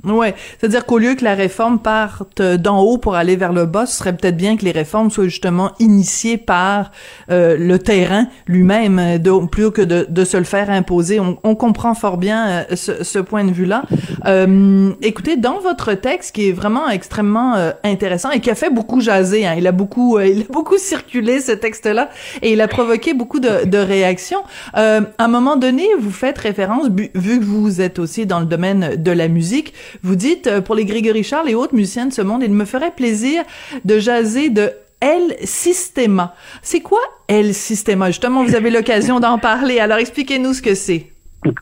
Ouais, 0.04 0.34
c'est-à-dire 0.58 0.84
qu'au 0.84 0.98
lieu 0.98 1.14
que 1.14 1.22
la 1.22 1.34
réforme 1.34 1.78
parte 1.78 2.42
d'en 2.42 2.80
haut 2.80 2.98
pour 2.98 3.14
aller 3.14 3.36
vers 3.36 3.52
le 3.52 3.66
bas, 3.66 3.86
ce 3.86 3.98
serait 3.98 4.16
peut-être 4.16 4.36
bien 4.36 4.56
que 4.56 4.64
les 4.64 4.72
réformes 4.72 5.12
soient 5.12 5.26
justement 5.26 5.70
initiées 5.78 6.38
par 6.38 6.90
euh, 7.30 7.56
le 7.56 7.78
terrain 7.78 8.26
lui-même, 8.48 8.98
euh, 8.98 9.46
plutôt 9.46 9.70
que 9.70 9.82
de, 9.82 10.04
de, 10.08 10.24
se 10.24 10.36
le 10.36 10.42
faire 10.42 10.70
imposer. 10.70 11.20
On, 11.20 11.38
on 11.44 11.54
comprend 11.54 11.94
fort 11.94 12.16
bien 12.16 12.48
euh, 12.48 12.64
ce, 12.74 13.04
ce, 13.04 13.20
point 13.20 13.44
de 13.44 13.52
vue-là. 13.52 13.84
Euh, 14.26 14.90
écoutez, 15.02 15.36
dans 15.36 15.60
votre 15.60 15.94
texte, 15.94 16.34
qui 16.34 16.48
est 16.48 16.52
vraiment 16.52 16.88
extrêmement 16.88 17.54
intéressant 17.84 18.30
et 18.30 18.40
qui 18.40 18.50
a 18.50 18.56
fait 18.56 18.70
beaucoup 18.70 19.00
jaser, 19.00 19.46
hein, 19.46 19.54
il 19.56 19.68
a 19.68 19.72
beaucoup, 19.72 20.18
il 20.18 20.42
a 20.42 20.52
beaucoup 20.52 20.78
circulé 20.78 21.40
ce 21.40 21.52
texte-là 21.52 22.10
et 22.40 22.52
il 22.52 22.60
a 22.60 22.66
provoqué 22.66 23.14
beaucoup 23.14 23.38
de, 23.38 23.66
de 23.66 23.78
réactions. 23.78 24.42
à 24.74 25.00
un 25.18 25.28
moment 25.28 25.56
donné, 25.56 25.86
vous 26.00 26.10
faites 26.10 26.38
référence, 26.38 26.88
vu 26.90 27.38
que 27.38 27.44
vous 27.44 27.80
êtes 27.80 28.00
aussi 28.00 28.26
dans 28.26 28.40
le 28.40 28.46
domaine 28.46 28.96
de 28.96 29.12
la 29.12 29.28
musique 29.28 29.74
vous 30.02 30.16
dites, 30.16 30.46
euh, 30.46 30.60
pour 30.60 30.74
les 30.74 30.84
Grégory 30.84 31.22
Charles 31.22 31.50
et 31.50 31.54
autres 31.54 31.74
musiciens 31.74 32.06
de 32.06 32.12
ce 32.12 32.22
monde, 32.22 32.42
il 32.42 32.52
me 32.52 32.64
ferait 32.64 32.92
plaisir 32.92 33.42
de 33.84 33.98
jaser 33.98 34.50
de 34.50 34.72
El 35.00 35.36
Sistema. 35.42 36.34
C'est 36.62 36.80
quoi 36.80 37.00
El 37.28 37.54
Sistema? 37.54 38.06
Justement, 38.08 38.44
vous 38.44 38.54
avez 38.54 38.70
l'occasion 38.78 39.20
d'en 39.20 39.38
parler. 39.38 39.78
Alors, 39.78 39.98
expliquez-nous 39.98 40.54
ce 40.54 40.62
que 40.62 40.74
c'est. 40.74 41.12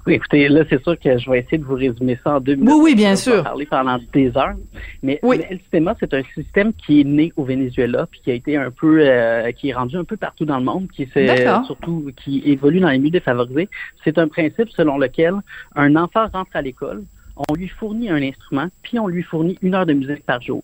Écoutez, 0.07 0.49
là, 0.49 0.63
c'est 0.69 0.83
sûr 0.83 0.99
que 0.99 1.17
je 1.17 1.31
vais 1.31 1.39
essayer 1.39 1.57
de 1.57 1.65
vous 1.65 1.75
résumer 1.75 2.19
ça 2.23 2.37
en 2.37 2.41
deux 2.41 2.55
minutes. 2.55 2.71
Oui, 2.71 2.81
oui, 2.83 2.95
bien 2.95 3.17
sûr. 3.17 3.43
parler 3.43 3.65
pendant 3.65 3.99
des 4.13 4.37
heures. 4.37 4.55
Mais 5.03 5.19
El 5.23 5.59
Sistema, 5.59 5.97
c'est 5.99 6.13
un 6.13 6.23
système 6.35 6.75
qui 6.75 7.01
est 7.01 7.05
né 7.05 7.33
au 7.37 7.45
Venezuela, 7.45 8.07
puis 8.11 8.21
qui 8.23 8.31
a 8.31 8.35
été 8.35 8.57
un 8.57 8.71
peu, 8.71 9.01
euh, 9.01 9.51
qui 9.53 9.71
est 9.71 9.73
rendu 9.73 9.97
un 9.97 10.05
peu 10.05 10.19
partout 10.19 10.45
dans 10.45 10.59
le 10.59 10.65
monde, 10.65 10.89
qui 10.95 11.09
c'est 11.15 11.47
surtout, 11.65 12.11
qui 12.23 12.43
évolue 12.45 12.81
dans 12.81 12.91
les 12.91 12.99
milieux 12.99 13.13
défavorisés. 13.13 13.71
C'est 14.05 14.19
un 14.19 14.29
principe 14.29 14.69
selon 14.71 14.99
lequel 14.99 15.35
un 15.75 15.97
enfant 15.97 16.27
rentre 16.31 16.51
à 16.55 16.61
l'école, 16.61 17.05
on 17.49 17.55
lui 17.55 17.69
fournit 17.69 18.11
un 18.11 18.23
instrument, 18.23 18.69
puis 18.83 18.99
on 18.99 19.07
lui 19.07 19.23
fournit 19.23 19.59
une 19.63 19.75
heure 19.75 19.87
de 19.87 19.93
musique 19.93 20.25
par 20.25 20.41
jour. 20.41 20.63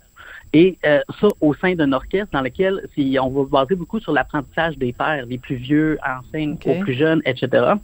Et 0.52 0.78
euh, 0.85 1.00
ça, 1.21 1.28
au 1.40 1.54
sein 1.54 1.75
d'un 1.75 1.92
orchestre 1.92 2.28
dans 2.33 2.40
lequel 2.40 2.88
on 3.21 3.30
va 3.30 3.45
baser 3.45 3.75
beaucoup 3.75 4.00
sur 4.00 4.12
l'apprentissage 4.12 4.78
des 4.78 4.92
pères, 4.92 5.26
des 5.26 5.38
plus 5.38 5.56
vieux 5.56 5.99
enseignent 6.06 6.56
aux 6.64 6.80
plus 6.80 6.95
jeunes, 6.95 7.21
etc. 7.25 7.75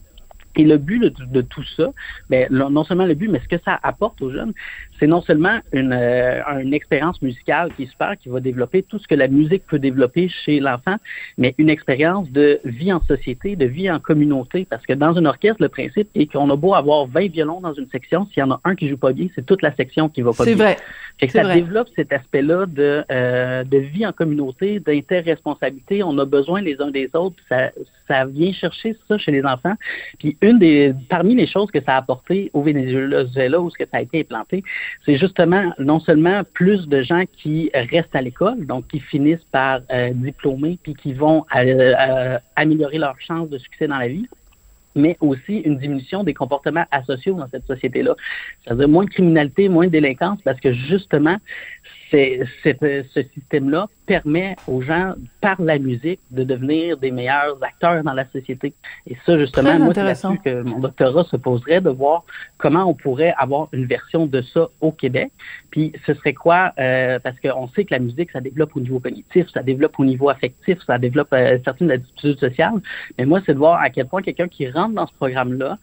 Et 0.56 0.64
le 0.64 0.78
but 0.78 1.00
de, 1.00 1.40
tout 1.40 1.64
ça, 1.76 1.92
ben, 2.28 2.46
non 2.50 2.84
seulement 2.84 3.06
le 3.06 3.14
but, 3.14 3.28
mais 3.28 3.40
ce 3.40 3.48
que 3.48 3.62
ça 3.64 3.78
apporte 3.82 4.20
aux 4.20 4.30
jeunes, 4.30 4.52
c'est 4.98 5.06
non 5.06 5.22
seulement 5.22 5.58
une, 5.72 5.92
euh, 5.92 6.42
une 6.60 6.74
expérience 6.74 7.20
musicale 7.22 7.72
qui 7.76 7.84
est 7.84 7.86
super, 7.86 8.16
qui 8.18 8.28
va 8.28 8.40
développer 8.40 8.82
tout 8.82 8.98
ce 8.98 9.08
que 9.08 9.14
la 9.14 9.28
musique 9.28 9.66
peut 9.66 9.78
développer 9.78 10.28
chez 10.44 10.60
l'enfant, 10.60 10.96
mais 11.38 11.54
une 11.58 11.70
expérience 11.70 12.30
de 12.30 12.60
vie 12.64 12.92
en 12.92 13.00
société, 13.04 13.56
de 13.56 13.66
vie 13.66 13.90
en 13.90 13.98
communauté, 13.98 14.66
parce 14.68 14.84
que 14.84 14.92
dans 14.92 15.14
une 15.14 15.26
orchestre, 15.26 15.62
le 15.62 15.68
principe 15.68 16.08
est 16.14 16.30
qu'on 16.30 16.50
a 16.50 16.56
beau 16.56 16.74
avoir 16.74 17.06
20 17.06 17.32
violons 17.32 17.60
dans 17.60 17.74
une 17.74 17.88
section, 17.88 18.26
s'il 18.26 18.40
y 18.40 18.42
en 18.42 18.50
a 18.50 18.60
un 18.64 18.74
qui 18.74 18.88
joue 18.88 18.98
pas 18.98 19.12
bien, 19.12 19.28
c'est 19.34 19.46
toute 19.46 19.62
la 19.62 19.74
section 19.74 20.08
qui 20.08 20.22
va 20.22 20.32
pas 20.32 20.44
bien. 20.44 20.52
C'est 20.52 20.62
vrai. 20.62 20.76
Fait 21.18 21.26
que 21.26 21.32
ça 21.32 21.54
développe 21.54 21.88
cet 21.94 22.12
aspect-là 22.12 22.66
de, 22.66 23.04
euh, 23.10 23.64
de 23.64 23.78
vie 23.78 24.04
en 24.06 24.12
communauté, 24.12 24.80
d'interresponsabilité. 24.80 26.02
On 26.02 26.18
a 26.18 26.24
besoin 26.24 26.60
les 26.60 26.80
uns 26.80 26.90
des 26.90 27.08
autres. 27.14 27.36
Ça, 27.48 27.70
ça 28.08 28.24
vient 28.24 28.52
chercher 28.52 28.96
ça 29.08 29.18
chez 29.18 29.30
les 29.30 29.44
enfants. 29.44 29.74
Puis 30.18 30.36
une 30.42 30.58
des, 30.58 30.94
parmi 31.08 31.34
les 31.34 31.46
choses 31.46 31.70
que 31.70 31.80
ça 31.82 31.94
a 31.94 31.98
apporté 31.98 32.50
au 32.52 32.62
Venezuela 32.62 33.60
où 33.60 33.70
ce 33.70 33.78
que 33.78 33.84
ça 33.84 33.98
a 33.98 34.02
été 34.02 34.20
implanté, 34.20 34.62
c'est 35.04 35.16
justement 35.16 35.72
non 35.78 36.00
seulement 36.00 36.42
plus 36.52 36.88
de 36.88 37.02
gens 37.02 37.24
qui 37.36 37.70
restent 37.74 38.14
à 38.14 38.22
l'école, 38.22 38.66
donc 38.66 38.88
qui 38.88 39.00
finissent 39.00 39.46
par 39.50 39.80
euh, 39.90 40.10
diplômer 40.12 40.78
puis 40.82 40.94
qui 40.94 41.12
vont 41.12 41.44
euh, 41.54 41.94
euh, 41.98 42.38
améliorer 42.56 42.98
leurs 42.98 43.20
chances 43.20 43.48
de 43.48 43.58
succès 43.58 43.86
dans 43.86 43.98
la 43.98 44.08
vie, 44.08 44.28
mais 44.94 45.16
aussi 45.20 45.58
une 45.58 45.78
diminution 45.78 46.24
des 46.24 46.34
comportements 46.34 46.84
asociaux 46.90 47.34
dans 47.34 47.48
cette 47.48 47.66
société-là. 47.66 48.14
C'est-à-dire 48.64 48.88
moins 48.88 49.04
de 49.04 49.10
criminalité, 49.10 49.68
moins 49.68 49.86
de 49.86 49.90
délinquance, 49.92 50.40
parce 50.42 50.60
que 50.60 50.72
justement, 50.72 51.36
ce 52.12 53.22
système-là 53.34 53.88
permet 54.06 54.56
aux 54.66 54.82
gens, 54.82 55.14
par 55.40 55.60
la 55.60 55.78
musique, 55.78 56.20
de 56.30 56.44
devenir 56.44 56.96
des 56.98 57.10
meilleurs 57.10 57.56
acteurs 57.62 58.02
dans 58.02 58.12
la 58.12 58.26
société. 58.30 58.74
Et 59.06 59.16
ça, 59.24 59.38
justement, 59.38 59.78
moi, 59.78 59.94
c'est 59.94 60.02
là-dessus 60.02 60.38
que 60.44 60.62
mon 60.62 60.80
doctorat 60.80 61.24
se 61.24 61.36
poserait 61.36 61.80
de 61.80 61.90
voir 61.90 62.24
comment 62.58 62.84
on 62.84 62.94
pourrait 62.94 63.34
avoir 63.38 63.68
une 63.72 63.86
version 63.86 64.26
de 64.26 64.42
ça 64.42 64.68
au 64.80 64.92
Québec. 64.92 65.32
Puis, 65.70 65.92
ce 66.06 66.14
serait 66.14 66.34
quoi? 66.34 66.72
Euh, 66.78 67.18
parce 67.20 67.38
qu'on 67.40 67.68
sait 67.68 67.84
que 67.84 67.94
la 67.94 68.00
musique, 68.00 68.30
ça 68.32 68.40
développe 68.40 68.76
au 68.76 68.80
niveau 68.80 69.00
cognitif, 69.00 69.46
ça 69.52 69.62
développe 69.62 69.98
au 69.98 70.04
niveau 70.04 70.28
affectif, 70.28 70.78
ça 70.86 70.98
développe 70.98 71.32
euh, 71.32 71.58
certaines 71.64 71.90
attitudes 71.90 72.38
sociales. 72.38 72.80
Mais 73.18 73.24
moi, 73.24 73.40
c'est 73.46 73.54
de 73.54 73.58
voir 73.58 73.80
à 73.80 73.90
quel 73.90 74.06
point 74.06 74.22
quelqu'un 74.22 74.48
qui 74.48 74.68
rentre 74.68 74.94
dans 74.94 75.06
ce 75.06 75.14
programme-là 75.14 75.78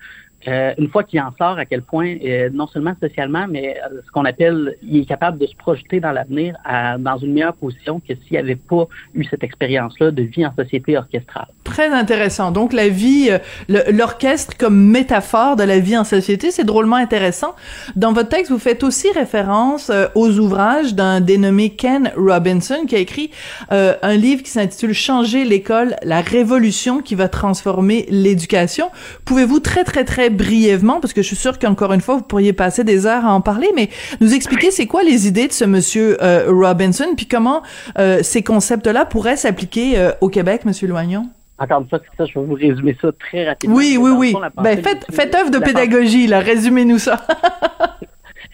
euh, 0.47 0.73
une 0.77 0.89
fois 0.89 1.03
qu'il 1.03 1.19
en 1.19 1.31
sort, 1.37 1.57
à 1.57 1.65
quel 1.65 1.81
point, 1.81 2.15
euh, 2.23 2.49
non 2.53 2.67
seulement 2.67 2.93
socialement, 3.01 3.45
mais 3.49 3.77
euh, 3.77 4.01
ce 4.05 4.11
qu'on 4.11 4.25
appelle, 4.25 4.75
il 4.81 5.01
est 5.01 5.05
capable 5.05 5.37
de 5.37 5.45
se 5.45 5.55
projeter 5.55 5.99
dans 5.99 6.11
l'avenir 6.11 6.55
dans 6.99 7.17
une 7.17 7.33
meilleure 7.33 7.55
position 7.55 7.99
que 7.99 8.13
s'il 8.13 8.37
n'avait 8.37 8.55
pas 8.55 8.87
eu 9.13 9.23
cette 9.25 9.43
expérience-là 9.43 10.11
de 10.11 10.23
vie 10.23 10.45
en 10.45 10.53
société 10.55 10.97
orchestrale. 10.97 11.47
Très 11.63 11.89
intéressant. 11.89 12.51
Donc 12.51 12.73
la 12.73 12.89
vie, 12.89 13.29
l'orchestre 13.67 14.55
comme 14.57 14.79
métaphore 14.79 15.55
de 15.55 15.63
la 15.63 15.79
vie 15.79 15.97
en 15.97 16.03
société, 16.03 16.51
c'est 16.51 16.63
drôlement 16.63 16.95
intéressant. 16.95 17.55
Dans 17.95 18.13
votre 18.13 18.29
texte, 18.29 18.51
vous 18.51 18.59
faites 18.59 18.83
aussi 18.83 19.07
référence 19.11 19.91
aux 20.15 20.39
ouvrages 20.39 20.93
d'un 20.93 21.21
dénommé 21.21 21.71
Ken 21.71 22.11
Robinson 22.15 22.85
qui 22.87 22.95
a 22.95 22.99
écrit 22.99 23.31
un 23.69 24.15
livre 24.15 24.43
qui 24.43 24.51
s'intitule 24.51 24.93
Changer 24.93 25.45
l'école, 25.45 25.95
la 26.03 26.21
révolution 26.21 27.01
qui 27.01 27.15
va 27.15 27.29
transformer 27.29 28.05
l'éducation. 28.09 28.89
Pouvez-vous 29.25 29.59
très 29.59 29.83
très 29.83 30.05
très 30.05 30.28
brièvement, 30.29 30.99
parce 30.99 31.13
que 31.13 31.21
je 31.21 31.27
suis 31.27 31.35
sûre 31.35 31.59
qu'encore 31.59 31.93
une 31.93 32.01
fois, 32.01 32.15
vous 32.15 32.23
pourriez 32.23 32.53
passer 32.53 32.83
des 32.83 33.05
heures 33.05 33.25
à 33.25 33.33
en 33.33 33.41
parler, 33.41 33.69
mais 33.75 33.89
nous 34.21 34.33
expliquer 34.33 34.71
c'est 34.71 34.87
quoi 34.87 35.03
les 35.03 35.27
idées 35.27 35.47
de 35.47 35.53
ce 35.53 35.65
monsieur 35.65 36.21
euh, 36.23 36.45
Robinson, 36.49 37.13
puis 37.15 37.27
comment 37.27 37.61
euh, 37.97 38.19
ces 38.21 38.43
concepts-là 38.43 39.05
pourraient 39.05 39.37
s'appliquer 39.37 39.97
euh, 39.97 40.11
au 40.21 40.29
Québec, 40.29 40.65
monsieur 40.65 40.87
Loignon? 40.87 41.29
Encore 41.57 41.81
une 41.81 41.89
fois, 41.89 41.99
ça, 42.17 42.25
je 42.25 42.39
vais 42.39 42.45
vous 42.45 42.53
résumer 42.53 42.95
ça 43.01 43.09
très 43.11 43.45
rapidement. 43.45 43.75
Oui, 43.75 43.97
oui, 43.99 44.11
oui. 44.11 44.35
ben, 44.55 44.81
faites, 44.81 45.05
faites 45.11 45.35
œuvre 45.35 45.51
de 45.51 45.59
pédagogie, 45.59 46.25
là. 46.25 46.39
Résumez-nous 46.39 46.99
ça. 46.99 47.19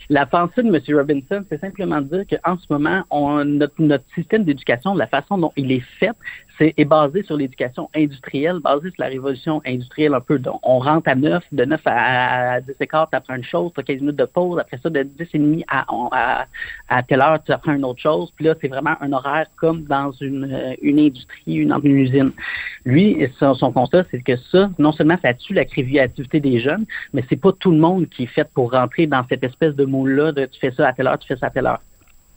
La 0.09 0.25
pensée 0.25 0.61
de 0.61 0.67
M. 0.67 0.97
Robinson, 0.97 1.43
c'est 1.49 1.59
simplement 1.59 1.99
de 2.01 2.17
dire 2.17 2.39
qu'en 2.43 2.57
ce 2.57 2.65
moment, 2.69 3.03
on, 3.09 3.43
notre, 3.43 3.73
notre 3.79 4.05
système 4.13 4.43
d'éducation, 4.43 4.93
la 4.93 5.07
façon 5.07 5.37
dont 5.37 5.51
il 5.55 5.71
est 5.71 5.83
fait, 5.99 6.11
c'est 6.57 6.73
est 6.77 6.85
basé 6.85 7.23
sur 7.23 7.37
l'éducation 7.37 7.89
industrielle, 7.95 8.59
basé 8.59 8.89
sur 8.91 9.03
la 9.03 9.07
révolution 9.07 9.61
industrielle 9.65 10.13
un 10.13 10.21
peu. 10.21 10.39
Donc, 10.39 10.59
on 10.63 10.79
rentre 10.79 11.09
à 11.09 11.15
9, 11.15 11.43
de 11.51 11.65
9 11.65 11.81
à, 11.85 12.61
10 12.61 12.73
et 12.79 12.87
quart, 12.87 13.09
tu 13.09 13.15
apprends 13.15 13.35
une 13.35 13.43
chose, 13.43 13.71
tu 13.73 13.79
as 13.79 13.83
15 13.83 14.01
minutes 14.01 14.15
de 14.15 14.25
pause, 14.25 14.59
après 14.59 14.79
ça, 14.81 14.89
de 14.89 15.03
10 15.03 15.27
et 15.33 15.37
demi 15.37 15.65
à, 15.67 15.85
à, 16.11 16.45
à 16.89 17.03
telle 17.03 17.21
heure, 17.21 17.43
tu 17.43 17.51
apprends 17.51 17.73
une 17.73 17.85
autre 17.85 18.01
chose. 18.01 18.31
Puis 18.35 18.45
là, 18.45 18.55
c'est 18.61 18.67
vraiment 18.67 18.95
un 19.01 19.11
horaire 19.11 19.47
comme 19.57 19.83
dans 19.83 20.11
une, 20.13 20.51
euh, 20.51 20.75
une 20.81 20.99
industrie, 20.99 21.55
une, 21.55 21.73
une 21.83 21.97
usine. 21.97 22.31
Lui, 22.85 23.27
son, 23.39 23.53
son 23.55 23.71
constat, 23.71 24.05
c'est 24.11 24.21
que 24.21 24.37
ça, 24.51 24.69
non 24.77 24.91
seulement 24.91 25.17
ça 25.21 25.33
tue 25.33 25.53
la 25.53 25.65
créativité 25.65 26.39
des 26.39 26.59
jeunes, 26.59 26.85
mais 27.13 27.23
c'est 27.29 27.39
pas 27.39 27.51
tout 27.51 27.71
le 27.71 27.77
monde 27.77 28.07
qui 28.09 28.23
est 28.23 28.27
fait 28.27 28.47
pour 28.53 28.71
rentrer 28.71 29.07
dans 29.07 29.25
cette 29.27 29.43
espèce 29.43 29.75
de 29.75 29.85
moule-là 29.85 30.31
de 30.31 30.45
tu 30.45 30.59
fais 30.59 30.71
ça 30.71 30.87
à 30.87 30.93
telle 30.93 31.07
heure, 31.07 31.19
tu 31.19 31.27
fais 31.27 31.37
ça 31.37 31.47
à 31.47 31.49
telle 31.49 31.67
heure. 31.67 31.81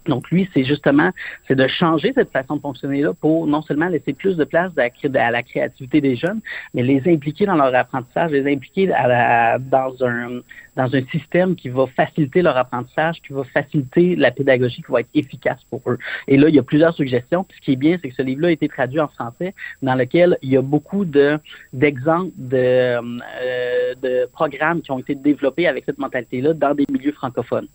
Donc 0.09 0.31
lui, 0.31 0.49
c'est 0.55 0.65
justement, 0.65 1.11
c'est 1.47 1.55
de 1.55 1.67
changer 1.69 2.13
cette 2.15 2.33
façon 2.33 2.57
de 2.57 2.61
fonctionner-là 2.61 3.13
pour 3.15 3.47
non 3.47 3.63
seulement 3.63 3.89
laisser 3.89 4.13
plus 4.13 4.37
de 4.37 4.45
place 4.45 4.73
à 4.77 5.31
la 5.31 5.43
créativité 5.43 6.01
des 6.01 6.17
jeunes, 6.17 6.41
mais 6.75 6.83
les 6.83 7.03
impliquer 7.07 7.47
dans 7.47 7.55
leur 7.55 7.75
apprentissage, 7.75 8.31
les 8.31 8.53
impliquer 8.53 8.87
dans 8.87 9.95
un 10.05 10.41
dans 10.79 10.95
un 10.95 11.05
système 11.11 11.57
qui 11.57 11.69
va 11.69 11.87
faciliter 11.89 12.41
leur 12.41 12.57
apprentissage, 12.57 13.21
qui 13.27 13.33
va 13.33 13.43
faciliter 13.43 14.15
la 14.15 14.31
pédagogie, 14.31 14.81
qui 14.81 14.93
va 14.93 15.01
être 15.01 15.09
efficace 15.13 15.59
pour 15.71 15.83
eux. 15.89 15.99
Et 16.29 16.37
là, 16.37 16.49
il 16.49 16.55
y 16.55 16.59
a 16.59 16.63
plusieurs 16.63 16.95
suggestions. 16.95 17.45
ce 17.55 17.61
qui 17.61 17.73
est 17.73 17.77
bien, 17.77 17.99
c'est 18.01 18.11
que 18.11 18.15
ce 18.15 18.23
livre-là 18.23 18.49
a 18.49 18.51
été 18.53 18.69
traduit 18.69 19.01
en 19.01 19.09
français, 19.09 19.55
dans 19.83 19.97
lequel 19.97 20.39
il 20.41 20.51
y 20.51 20.57
a 20.57 20.63
beaucoup 20.63 21.05
de 21.05 21.39
d'exemples 21.73 22.31
de, 22.37 22.57
euh, 22.57 23.95
de 24.01 24.27
programmes 24.33 24.81
qui 24.81 24.93
ont 24.93 25.01
été 25.01 25.17
développés 25.17 25.67
avec 25.67 25.85
cette 25.85 25.99
mentalité-là 25.99 26.55
dans 26.55 26.75
des 26.75 26.87
milieux 26.93 27.13
francophones. 27.13 27.67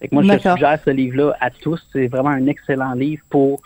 Fait 0.00 0.10
moi, 0.10 0.24
je 0.24 0.38
suggère 0.38 0.80
ce 0.84 0.90
livre-là 0.90 1.36
à 1.40 1.50
tous. 1.50 1.80
C'est 1.92 2.08
vraiment 2.08 2.30
un 2.30 2.46
excellent 2.48 2.94
livre 2.94 3.22
pour 3.30 3.62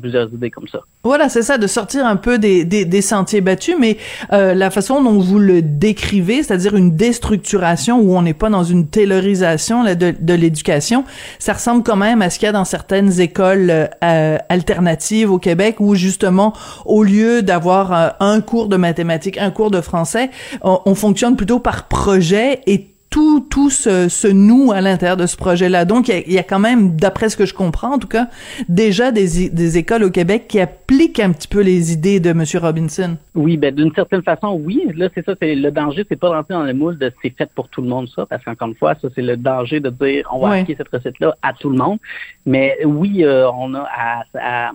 plusieurs 0.00 0.32
idées 0.32 0.50
comme 0.50 0.68
ça. 0.68 0.80
Voilà, 1.04 1.28
c'est 1.28 1.42
ça, 1.42 1.58
de 1.58 1.66
sortir 1.66 2.04
un 2.06 2.16
peu 2.16 2.38
des, 2.38 2.64
des, 2.64 2.84
des 2.84 3.02
sentiers 3.02 3.40
battus, 3.40 3.76
mais 3.78 3.96
euh, 4.32 4.54
la 4.54 4.70
façon 4.70 5.02
dont 5.02 5.18
vous 5.18 5.38
le 5.38 5.62
décrivez, 5.62 6.42
c'est-à-dire 6.42 6.74
une 6.74 6.96
déstructuration 6.96 8.00
où 8.00 8.16
on 8.16 8.22
n'est 8.22 8.34
pas 8.34 8.50
dans 8.50 8.64
une 8.64 8.88
taylorisation 8.88 9.82
là, 9.82 9.94
de, 9.94 10.14
de 10.18 10.34
l'éducation, 10.34 11.04
ça 11.38 11.52
ressemble 11.52 11.82
quand 11.82 11.96
même 11.96 12.22
à 12.22 12.30
ce 12.30 12.38
qu'il 12.38 12.46
y 12.46 12.48
a 12.48 12.52
dans 12.52 12.64
certaines 12.64 13.20
écoles 13.20 13.70
euh, 14.02 14.38
alternatives 14.48 15.30
au 15.30 15.38
Québec 15.38 15.76
où 15.80 15.94
justement, 15.94 16.52
au 16.84 17.04
lieu 17.04 17.42
d'avoir 17.42 17.92
euh, 17.92 18.08
un 18.20 18.40
cours 18.40 18.68
de 18.68 18.76
mathématiques, 18.76 19.38
un 19.38 19.50
cours 19.50 19.70
de 19.70 19.80
français, 19.80 20.30
on, 20.62 20.80
on 20.86 20.94
fonctionne 20.94 21.36
plutôt 21.36 21.60
par 21.60 21.88
projet 21.88 22.60
et 22.66 22.95
tout, 23.16 23.40
tout 23.48 23.70
se, 23.70 24.10
se 24.10 24.28
noue 24.28 24.72
à 24.72 24.82
l'intérieur 24.82 25.16
de 25.16 25.24
ce 25.24 25.38
projet-là. 25.38 25.86
Donc, 25.86 26.08
il 26.08 26.30
y, 26.30 26.38
a, 26.38 26.42
quand 26.42 26.58
même, 26.58 26.96
d'après 26.96 27.30
ce 27.30 27.38
que 27.38 27.46
je 27.46 27.54
comprends, 27.54 27.94
en 27.94 27.98
tout 27.98 28.08
cas, 28.08 28.26
déjà 28.68 29.10
des, 29.10 29.48
des 29.48 29.78
écoles 29.78 30.02
au 30.02 30.10
Québec 30.10 30.44
qui 30.48 30.60
appliquent 30.60 31.20
un 31.20 31.32
petit 31.32 31.48
peu 31.48 31.62
les 31.62 31.94
idées 31.94 32.20
de 32.20 32.28
M. 32.28 32.44
Robinson. 32.60 33.16
Oui, 33.34 33.56
ben 33.56 33.74
d'une 33.74 33.90
certaine 33.94 34.22
façon, 34.22 34.60
oui. 34.62 34.82
Là, 34.94 35.08
c'est 35.14 35.24
ça, 35.24 35.32
c'est 35.40 35.54
le 35.54 35.70
danger, 35.70 36.04
c'est 36.06 36.20
pas 36.20 36.28
d'entrer 36.28 36.52
dans 36.52 36.64
le 36.64 36.74
moule 36.74 36.98
de 36.98 37.10
c'est 37.22 37.34
fait 37.34 37.50
pour 37.54 37.70
tout 37.70 37.80
le 37.80 37.88
monde, 37.88 38.06
ça, 38.14 38.26
parce 38.26 38.44
qu'encore 38.44 38.68
une 38.68 38.74
fois, 38.74 38.94
ça, 39.00 39.08
c'est 39.14 39.22
le 39.22 39.38
danger 39.38 39.80
de 39.80 39.88
dire 39.88 40.28
on 40.30 40.38
va 40.40 40.50
appliquer 40.50 40.74
cette 40.76 40.90
recette-là 40.92 41.34
à 41.40 41.54
tout 41.54 41.70
le 41.70 41.78
monde. 41.78 41.98
Mais 42.44 42.76
oui, 42.84 43.24
euh, 43.24 43.48
on 43.50 43.72
a 43.72 43.88
à 44.36 44.72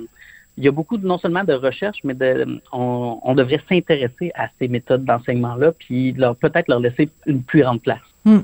il 0.57 0.65
y 0.65 0.67
a 0.67 0.71
beaucoup 0.71 0.97
de, 0.97 1.07
non 1.07 1.17
seulement 1.17 1.43
de 1.43 1.53
recherche, 1.53 1.99
mais 2.03 2.13
de, 2.13 2.59
on, 2.71 3.33
devrait 3.35 3.61
s'intéresser 3.69 4.31
à 4.35 4.47
ces 4.59 4.67
méthodes 4.67 5.05
d'enseignement-là, 5.05 5.71
puis 5.71 6.11
leur, 6.13 6.35
peut-être 6.35 6.67
leur 6.67 6.79
laisser 6.79 7.09
une 7.25 7.43
plus 7.43 7.61
grande 7.61 7.81
place. 7.81 8.01
Hmm. 8.25 8.39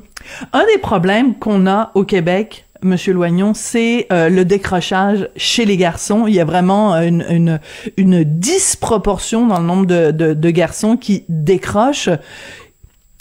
Un 0.53 0.65
des 0.73 0.79
problèmes 0.79 1.35
qu'on 1.35 1.67
a 1.67 1.91
au 1.93 2.03
Québec, 2.03 2.65
Monsieur 2.81 3.13
Loignon, 3.13 3.53
c'est 3.53 4.07
euh, 4.11 4.29
le 4.29 4.45
décrochage 4.45 5.29
chez 5.35 5.65
les 5.65 5.77
garçons. 5.77 6.27
Il 6.27 6.35
y 6.35 6.39
a 6.39 6.45
vraiment 6.45 6.95
une, 6.95 7.25
une, 7.29 7.59
une 7.97 8.23
disproportion 8.23 9.47
dans 9.47 9.59
le 9.59 9.65
nombre 9.65 9.85
de, 9.85 10.11
de, 10.11 10.33
de 10.33 10.49
garçons 10.49 10.97
qui 10.97 11.25
décrochent. 11.27 12.09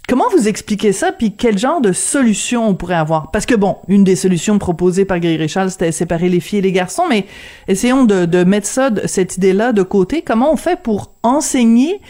Comment 0.09 0.27
vous 0.31 0.47
expliquez 0.47 0.93
ça, 0.93 1.11
puis 1.11 1.35
quel 1.35 1.59
genre 1.59 1.81
de 1.81 1.93
solution 1.93 2.69
on 2.69 2.75
pourrait 2.75 2.95
avoir? 2.95 3.31
Parce 3.33 3.45
que 3.45 3.57
bon, 3.57 3.79
une 3.89 4.05
des 4.05 4.15
solutions 4.15 4.57
proposées 4.59 5.05
par 5.05 5.19
Gary 5.19 5.37
Richard, 5.37 5.69
c'était 5.71 5.91
séparer 5.91 6.29
les 6.29 6.39
filles 6.39 6.61
et 6.61 6.63
les 6.63 6.73
garçons, 6.73 7.05
mais 7.09 7.27
essayons 7.67 8.05
de, 8.05 8.25
de 8.25 8.45
mettre 8.45 8.69
ça, 8.69 8.91
cette 9.07 9.37
idée-là 9.37 9.73
de 9.73 9.83
côté. 9.83 10.23
Comment 10.23 10.53
on 10.53 10.57
fait 10.57 10.81
pour 10.81 11.13
enseigner 11.25 12.01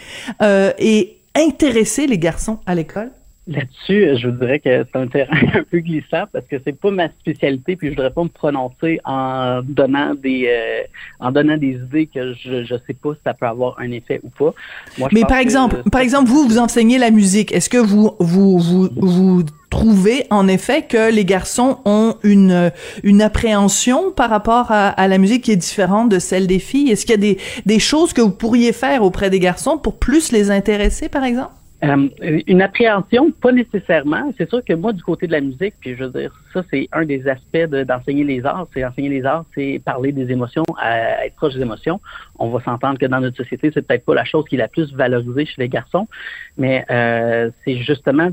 euh, 0.43 0.71
et 0.77 1.21
intéresser 1.35 2.05
les 2.07 2.19
garçons 2.19 2.59
à 2.67 2.75
l'école? 2.75 3.11
Là-dessus, 3.47 4.17
je 4.17 4.27
vous 4.27 4.37
dirais 4.37 4.59
que 4.59 4.83
c'est 4.83 4.99
un 4.99 5.07
terrain 5.07 5.37
un 5.53 5.63
peu 5.63 5.79
glissant 5.79 6.25
parce 6.33 6.45
que 6.47 6.57
c'est 6.65 6.77
pas 6.77 6.91
ma 6.91 7.07
spécialité, 7.07 7.77
puis 7.77 7.87
je 7.87 7.93
voudrais 7.93 8.11
pas 8.11 8.23
me 8.23 8.29
prononcer 8.29 8.99
en 9.05 9.61
donnant 9.63 10.15
des 10.15 10.49
euh, 10.49 10.83
en 11.21 11.31
donnant 11.31 11.55
des 11.55 11.75
idées 11.75 12.07
que 12.07 12.33
je 12.33 12.65
je 12.65 12.75
sais 12.85 12.93
pas 12.93 13.13
si 13.13 13.19
ça 13.23 13.33
peut 13.33 13.45
avoir 13.45 13.79
un 13.79 13.91
effet 13.91 14.19
ou 14.23 14.29
pas. 14.29 14.53
Mais 15.13 15.21
par 15.21 15.37
exemple, 15.37 15.77
par 15.89 16.01
exemple, 16.01 16.29
vous 16.29 16.45
vous 16.45 16.57
enseignez 16.57 16.97
la 16.97 17.09
musique. 17.09 17.53
Est-ce 17.53 17.69
que 17.69 17.77
vous 17.77 18.11
vous 18.19 18.59
vous 18.59 18.89
vous 18.97 19.43
trouvez 19.69 20.25
en 20.29 20.49
effet 20.49 20.81
que 20.81 21.09
les 21.11 21.23
garçons 21.23 21.79
ont 21.85 22.15
une 22.23 22.71
une 23.03 23.21
appréhension 23.21 24.11
par 24.11 24.29
rapport 24.29 24.71
à, 24.71 24.89
à 24.89 25.07
la 25.07 25.17
musique 25.17 25.45
qui 25.45 25.53
est 25.53 25.55
différente 25.55 26.09
de 26.09 26.19
celle 26.19 26.47
des 26.47 26.59
filles? 26.59 26.91
Est-ce 26.91 27.05
qu'il 27.05 27.15
y 27.15 27.17
a 27.17 27.33
des 27.33 27.37
des 27.65 27.79
choses 27.79 28.11
que 28.11 28.19
vous 28.19 28.31
pourriez 28.31 28.73
faire 28.73 29.03
auprès 29.03 29.29
des 29.29 29.39
garçons 29.39 29.77
pour 29.77 29.97
plus 29.97 30.33
les 30.33 30.51
intéresser, 30.51 31.07
par 31.07 31.23
exemple? 31.23 31.51
Euh, 31.83 32.09
une 32.47 32.61
appréhension, 32.63 33.31
pas 33.31 33.51
nécessairement. 33.51 34.33
C'est 34.37 34.49
sûr 34.49 34.63
que 34.63 34.73
moi, 34.73 34.93
du 34.93 35.03
côté 35.03 35.27
de 35.27 35.31
la 35.31 35.41
musique, 35.41 35.75
puis 35.79 35.95
je 35.95 36.05
veux 36.05 36.09
dire, 36.09 36.33
ça, 36.51 36.63
c'est 36.71 36.89
un 36.91 37.05
des 37.05 37.27
aspects 37.27 37.69
d'enseigner 37.85 38.23
les 38.23 38.43
arts. 38.45 38.67
C'est 38.73 38.83
enseigner 38.83 39.09
les 39.09 39.25
arts, 39.25 39.45
c'est 39.53 39.79
parler 39.85 40.11
des 40.11 40.31
émotions, 40.31 40.63
être 40.83 41.35
proche 41.35 41.53
des 41.53 41.61
émotions. 41.61 42.01
On 42.39 42.49
va 42.49 42.63
s'entendre 42.63 42.97
que 42.97 43.05
dans 43.05 43.19
notre 43.19 43.37
société, 43.37 43.69
c'est 43.73 43.85
peut-être 43.85 44.05
pas 44.05 44.15
la 44.15 44.25
chose 44.25 44.45
qui 44.49 44.55
est 44.55 44.59
la 44.59 44.67
plus 44.67 44.91
valorisée 44.93 45.45
chez 45.45 45.61
les 45.61 45.69
garçons, 45.69 46.07
mais 46.57 46.83
euh, 46.89 47.51
c'est 47.63 47.77
justement, 47.77 48.29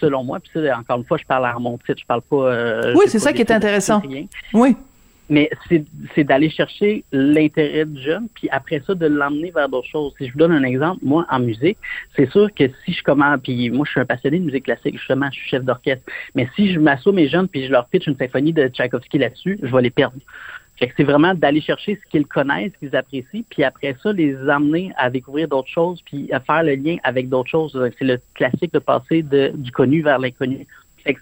selon 0.00 0.24
moi, 0.24 0.40
puis 0.40 0.72
encore 0.72 0.98
une 0.98 1.04
fois, 1.04 1.18
je 1.18 1.26
parle 1.26 1.44
à 1.44 1.58
mon 1.58 1.76
titre, 1.78 2.00
je 2.00 2.06
parle 2.06 2.22
pas. 2.22 2.36
Euh, 2.36 2.94
oui, 2.96 3.04
c'est 3.08 3.18
ça 3.18 3.32
qui 3.32 3.42
est 3.42 3.50
intéressant. 3.50 4.00
Oui 4.54 4.76
mais 5.28 5.50
c'est 5.68 6.24
d'aller 6.24 6.50
chercher 6.50 7.04
l'intérêt 7.12 7.84
du 7.84 8.00
jeune, 8.02 8.28
puis 8.34 8.48
après 8.50 8.82
ça, 8.86 8.94
de 8.94 9.06
l'emmener 9.06 9.50
vers 9.50 9.68
d'autres 9.68 9.88
choses. 9.88 10.12
Si 10.18 10.26
je 10.26 10.32
vous 10.32 10.38
donne 10.38 10.52
un 10.52 10.64
exemple, 10.64 11.00
moi, 11.02 11.26
en 11.30 11.40
musique, 11.40 11.78
c'est 12.16 12.30
sûr 12.30 12.48
que 12.54 12.64
si 12.84 12.92
je 12.92 13.02
commence, 13.02 13.40
puis 13.42 13.70
moi, 13.70 13.84
je 13.86 13.92
suis 13.92 14.00
un 14.00 14.06
passionné 14.06 14.38
de 14.38 14.44
musique 14.44 14.64
classique, 14.64 14.96
justement, 14.96 15.28
je 15.32 15.38
suis 15.38 15.48
chef 15.50 15.64
d'orchestre, 15.64 16.04
mais 16.34 16.48
si 16.56 16.72
je 16.72 16.80
m'assois 16.80 17.12
mes 17.12 17.28
jeunes, 17.28 17.48
puis 17.48 17.66
je 17.66 17.70
leur 17.70 17.86
pitch 17.88 18.06
une 18.06 18.16
symphonie 18.16 18.52
de 18.52 18.68
Tchaïkovski 18.68 19.18
là-dessus, 19.18 19.58
je 19.62 19.74
vais 19.74 19.82
les 19.82 19.90
perdre. 19.90 20.16
Fait 20.78 20.86
que 20.86 20.94
c'est 20.96 21.04
vraiment 21.04 21.34
d'aller 21.34 21.60
chercher 21.60 21.98
ce 22.02 22.08
qu'ils 22.08 22.26
connaissent, 22.26 22.72
ce 22.74 22.78
qu'ils 22.78 22.96
apprécient, 22.96 23.42
puis 23.50 23.64
après 23.64 23.96
ça, 24.00 24.12
les 24.12 24.36
amener 24.48 24.92
à 24.96 25.10
découvrir 25.10 25.48
d'autres 25.48 25.68
choses, 25.68 26.00
puis 26.02 26.32
à 26.32 26.38
faire 26.38 26.62
le 26.62 26.76
lien 26.76 26.96
avec 27.02 27.28
d'autres 27.28 27.50
choses. 27.50 27.76
C'est 27.98 28.04
le 28.04 28.20
classique 28.34 28.72
de 28.72 28.78
passer 28.78 29.22
du 29.22 29.72
connu 29.72 30.02
vers 30.02 30.20
l'inconnu. 30.20 30.66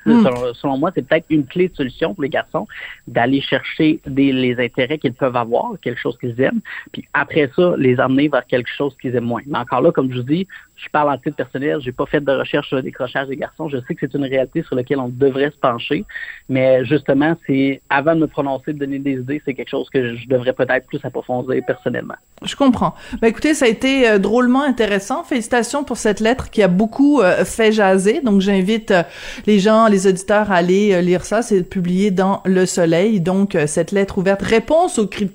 Hmm. 0.04 0.24
selon, 0.54 0.78
moi, 0.78 0.90
c'est 0.94 1.06
peut-être 1.06 1.26
une 1.30 1.46
clé 1.46 1.68
de 1.68 1.74
solution 1.74 2.14
pour 2.14 2.22
les 2.22 2.28
garçons 2.28 2.66
d'aller 3.06 3.40
chercher 3.40 4.00
des, 4.06 4.32
les 4.32 4.58
intérêts 4.62 4.98
qu'ils 4.98 5.14
peuvent 5.14 5.36
avoir, 5.36 5.72
quelque 5.80 6.00
chose 6.00 6.16
qu'ils 6.18 6.40
aiment, 6.40 6.60
puis 6.92 7.04
après 7.12 7.50
ça, 7.54 7.74
les 7.76 7.98
amener 8.00 8.28
vers 8.28 8.46
quelque 8.46 8.70
chose 8.76 8.96
qu'ils 9.00 9.14
aiment 9.14 9.24
moins. 9.24 9.42
Mais 9.46 9.58
encore 9.58 9.82
là, 9.82 9.92
comme 9.92 10.10
je 10.10 10.18
vous 10.18 10.22
dis, 10.22 10.46
je 10.76 10.88
parle 10.90 11.10
en 11.10 11.18
titre 11.18 11.36
personnel, 11.36 11.80
j'ai 11.80 11.92
pas 11.92 12.06
fait 12.06 12.20
de 12.20 12.32
recherche 12.32 12.68
sur 12.68 12.76
le 12.76 12.82
décrochage 12.82 13.28
des 13.28 13.36
garçons. 13.36 13.68
Je 13.68 13.78
sais 13.78 13.94
que 13.94 14.00
c'est 14.00 14.14
une 14.14 14.24
réalité 14.24 14.62
sur 14.62 14.76
laquelle 14.76 14.98
on 14.98 15.08
devrait 15.08 15.50
se 15.50 15.56
pencher, 15.56 16.04
mais 16.48 16.84
justement, 16.84 17.34
c'est 17.46 17.80
avant 17.88 18.14
de 18.14 18.20
me 18.20 18.26
prononcer, 18.26 18.72
de 18.72 18.78
donner 18.78 18.98
des 18.98 19.14
idées, 19.14 19.42
c'est 19.44 19.54
quelque 19.54 19.70
chose 19.70 19.88
que 19.90 20.16
je 20.16 20.28
devrais 20.28 20.52
peut-être 20.52 20.86
plus 20.86 21.00
approfondir 21.02 21.62
personnellement. 21.66 22.16
Je 22.42 22.54
comprends. 22.54 22.94
Ben 23.22 23.28
écoutez, 23.28 23.54
ça 23.54 23.64
a 23.64 23.68
été 23.68 24.06
euh, 24.06 24.18
drôlement 24.18 24.62
intéressant. 24.62 25.24
Félicitations 25.24 25.84
pour 25.84 25.96
cette 25.96 26.20
lettre 26.20 26.50
qui 26.50 26.62
a 26.62 26.68
beaucoup 26.68 27.22
euh, 27.22 27.44
fait 27.46 27.72
jaser. 27.72 28.20
Donc 28.20 28.42
j'invite 28.42 28.90
euh, 28.90 29.02
les 29.46 29.58
gens, 29.58 29.86
les 29.86 30.06
auditeurs 30.06 30.52
à 30.52 30.56
aller 30.56 31.00
lire 31.00 31.24
ça. 31.24 31.40
C'est 31.40 31.62
publié 31.62 32.10
dans 32.10 32.42
Le 32.44 32.66
Soleil. 32.66 33.20
Donc 33.20 33.56
cette 33.66 33.90
lettre 33.90 34.18
ouverte, 34.18 34.42
réponse 34.42 34.98
au 34.98 35.06
cri 35.06 35.26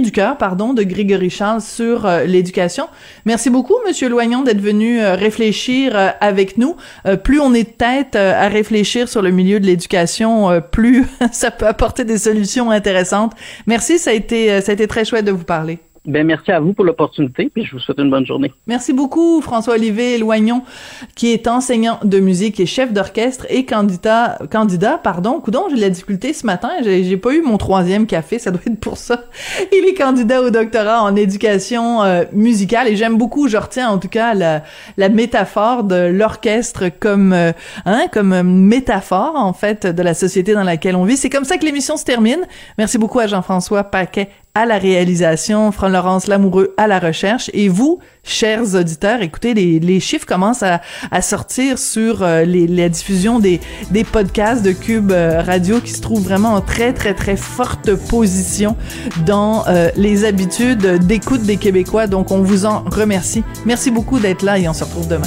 du 0.00 0.12
cœur, 0.12 0.38
pardon, 0.38 0.72
de 0.72 0.82
Grégory 0.82 1.28
Charles 1.28 1.60
sur 1.60 2.08
l'éducation. 2.26 2.88
Merci 3.26 3.50
beaucoup, 3.50 3.74
Monsieur 3.86 4.08
Loignon, 4.08 4.42
d'être 4.42 4.53
venu 4.60 5.00
euh, 5.00 5.14
réfléchir 5.14 5.96
euh, 5.96 6.10
avec 6.20 6.58
nous. 6.58 6.76
Euh, 7.06 7.16
plus 7.16 7.40
on 7.40 7.54
est 7.54 7.64
de 7.64 7.76
tête 7.76 8.16
à 8.16 8.48
réfléchir 8.48 9.08
sur 9.08 9.22
le 9.22 9.30
milieu 9.30 9.60
de 9.60 9.66
l'éducation, 9.66 10.60
plus 10.70 11.06
ça 11.32 11.50
peut 11.50 11.66
apporter 11.66 12.04
des 12.04 12.18
solutions 12.18 12.70
intéressantes. 12.70 13.32
Merci, 13.66 13.98
ça 13.98 14.10
a 14.10 14.12
été 14.14 14.60
ça 14.60 14.72
a 14.72 14.74
été 14.74 14.86
très 14.86 15.04
chouette 15.04 15.24
de 15.24 15.32
vous 15.32 15.44
parler. 15.44 15.78
Ben, 16.06 16.26
merci 16.26 16.52
à 16.52 16.60
vous 16.60 16.74
pour 16.74 16.84
l'opportunité, 16.84 17.48
puis 17.48 17.64
je 17.64 17.72
vous 17.72 17.78
souhaite 17.78 17.98
une 17.98 18.10
bonne 18.10 18.26
journée. 18.26 18.52
Merci 18.66 18.92
beaucoup, 18.92 19.40
François-Olivier 19.40 20.18
Loignon, 20.18 20.62
qui 21.14 21.32
est 21.32 21.46
enseignant 21.48 21.98
de 22.04 22.20
musique 22.20 22.60
et 22.60 22.66
chef 22.66 22.92
d'orchestre 22.92 23.46
et 23.48 23.64
candidat, 23.64 24.38
candidat, 24.50 24.98
pardon, 24.98 25.40
coudon, 25.40 25.64
j'ai 25.70 25.76
de 25.76 25.80
la 25.80 25.88
difficulté 25.88 26.34
ce 26.34 26.44
matin, 26.44 26.68
j'ai 26.82 27.16
pas 27.16 27.32
eu 27.32 27.40
mon 27.40 27.56
troisième 27.56 28.06
café, 28.06 28.38
ça 28.38 28.50
doit 28.50 28.60
être 28.66 28.78
pour 28.80 28.98
ça. 28.98 29.24
Il 29.72 29.86
est 29.88 29.94
candidat 29.94 30.42
au 30.42 30.50
doctorat 30.50 31.02
en 31.02 31.16
éducation 31.16 32.02
euh, 32.02 32.24
musicale 32.32 32.88
et 32.88 32.96
j'aime 32.96 33.16
beaucoup, 33.16 33.48
je 33.48 33.56
retiens 33.56 33.88
en 33.88 33.96
tout 33.96 34.08
cas 34.08 34.34
la, 34.34 34.62
la 34.98 35.08
métaphore 35.08 35.84
de 35.84 36.08
l'orchestre 36.08 36.90
comme, 37.00 37.32
euh, 37.32 37.52
hein, 37.86 38.08
comme 38.12 38.42
métaphore, 38.42 39.36
en 39.36 39.54
fait, 39.54 39.86
de 39.86 40.02
la 40.02 40.12
société 40.12 40.52
dans 40.52 40.64
laquelle 40.64 40.96
on 40.96 41.04
vit. 41.04 41.16
C'est 41.16 41.30
comme 41.30 41.44
ça 41.44 41.56
que 41.56 41.64
l'émission 41.64 41.96
se 41.96 42.04
termine. 42.04 42.40
Merci 42.76 42.98
beaucoup 42.98 43.20
à 43.20 43.26
Jean-François 43.26 43.84
Paquet 43.84 44.28
à 44.56 44.66
la 44.66 44.78
réalisation, 44.78 45.72
Fran-Laurence 45.72 46.28
Lamoureux 46.28 46.74
à 46.76 46.86
la 46.86 47.00
recherche. 47.00 47.50
Et 47.54 47.68
vous, 47.68 47.98
chers 48.22 48.76
auditeurs, 48.76 49.20
écoutez, 49.20 49.52
les, 49.52 49.80
les 49.80 49.98
chiffres 49.98 50.26
commencent 50.26 50.62
à, 50.62 50.80
à 51.10 51.22
sortir 51.22 51.76
sur 51.76 52.22
euh, 52.22 52.44
les, 52.44 52.68
la 52.68 52.88
diffusion 52.88 53.40
des, 53.40 53.60
des 53.90 54.04
podcasts 54.04 54.64
de 54.64 54.70
Cube 54.70 55.10
euh, 55.10 55.42
Radio 55.42 55.80
qui 55.80 55.90
se 55.90 56.00
trouvent 56.00 56.22
vraiment 56.22 56.54
en 56.54 56.60
très, 56.60 56.92
très, 56.92 57.14
très 57.14 57.36
forte 57.36 57.96
position 57.96 58.76
dans 59.26 59.66
euh, 59.66 59.90
les 59.96 60.24
habitudes 60.24 61.04
d'écoute 61.04 61.42
des 61.42 61.56
Québécois. 61.56 62.06
Donc, 62.06 62.30
on 62.30 62.42
vous 62.42 62.64
en 62.64 62.84
remercie. 62.84 63.42
Merci 63.66 63.90
beaucoup 63.90 64.20
d'être 64.20 64.42
là 64.42 64.56
et 64.56 64.68
on 64.68 64.72
se 64.72 64.84
retrouve 64.84 65.08
demain. 65.08 65.26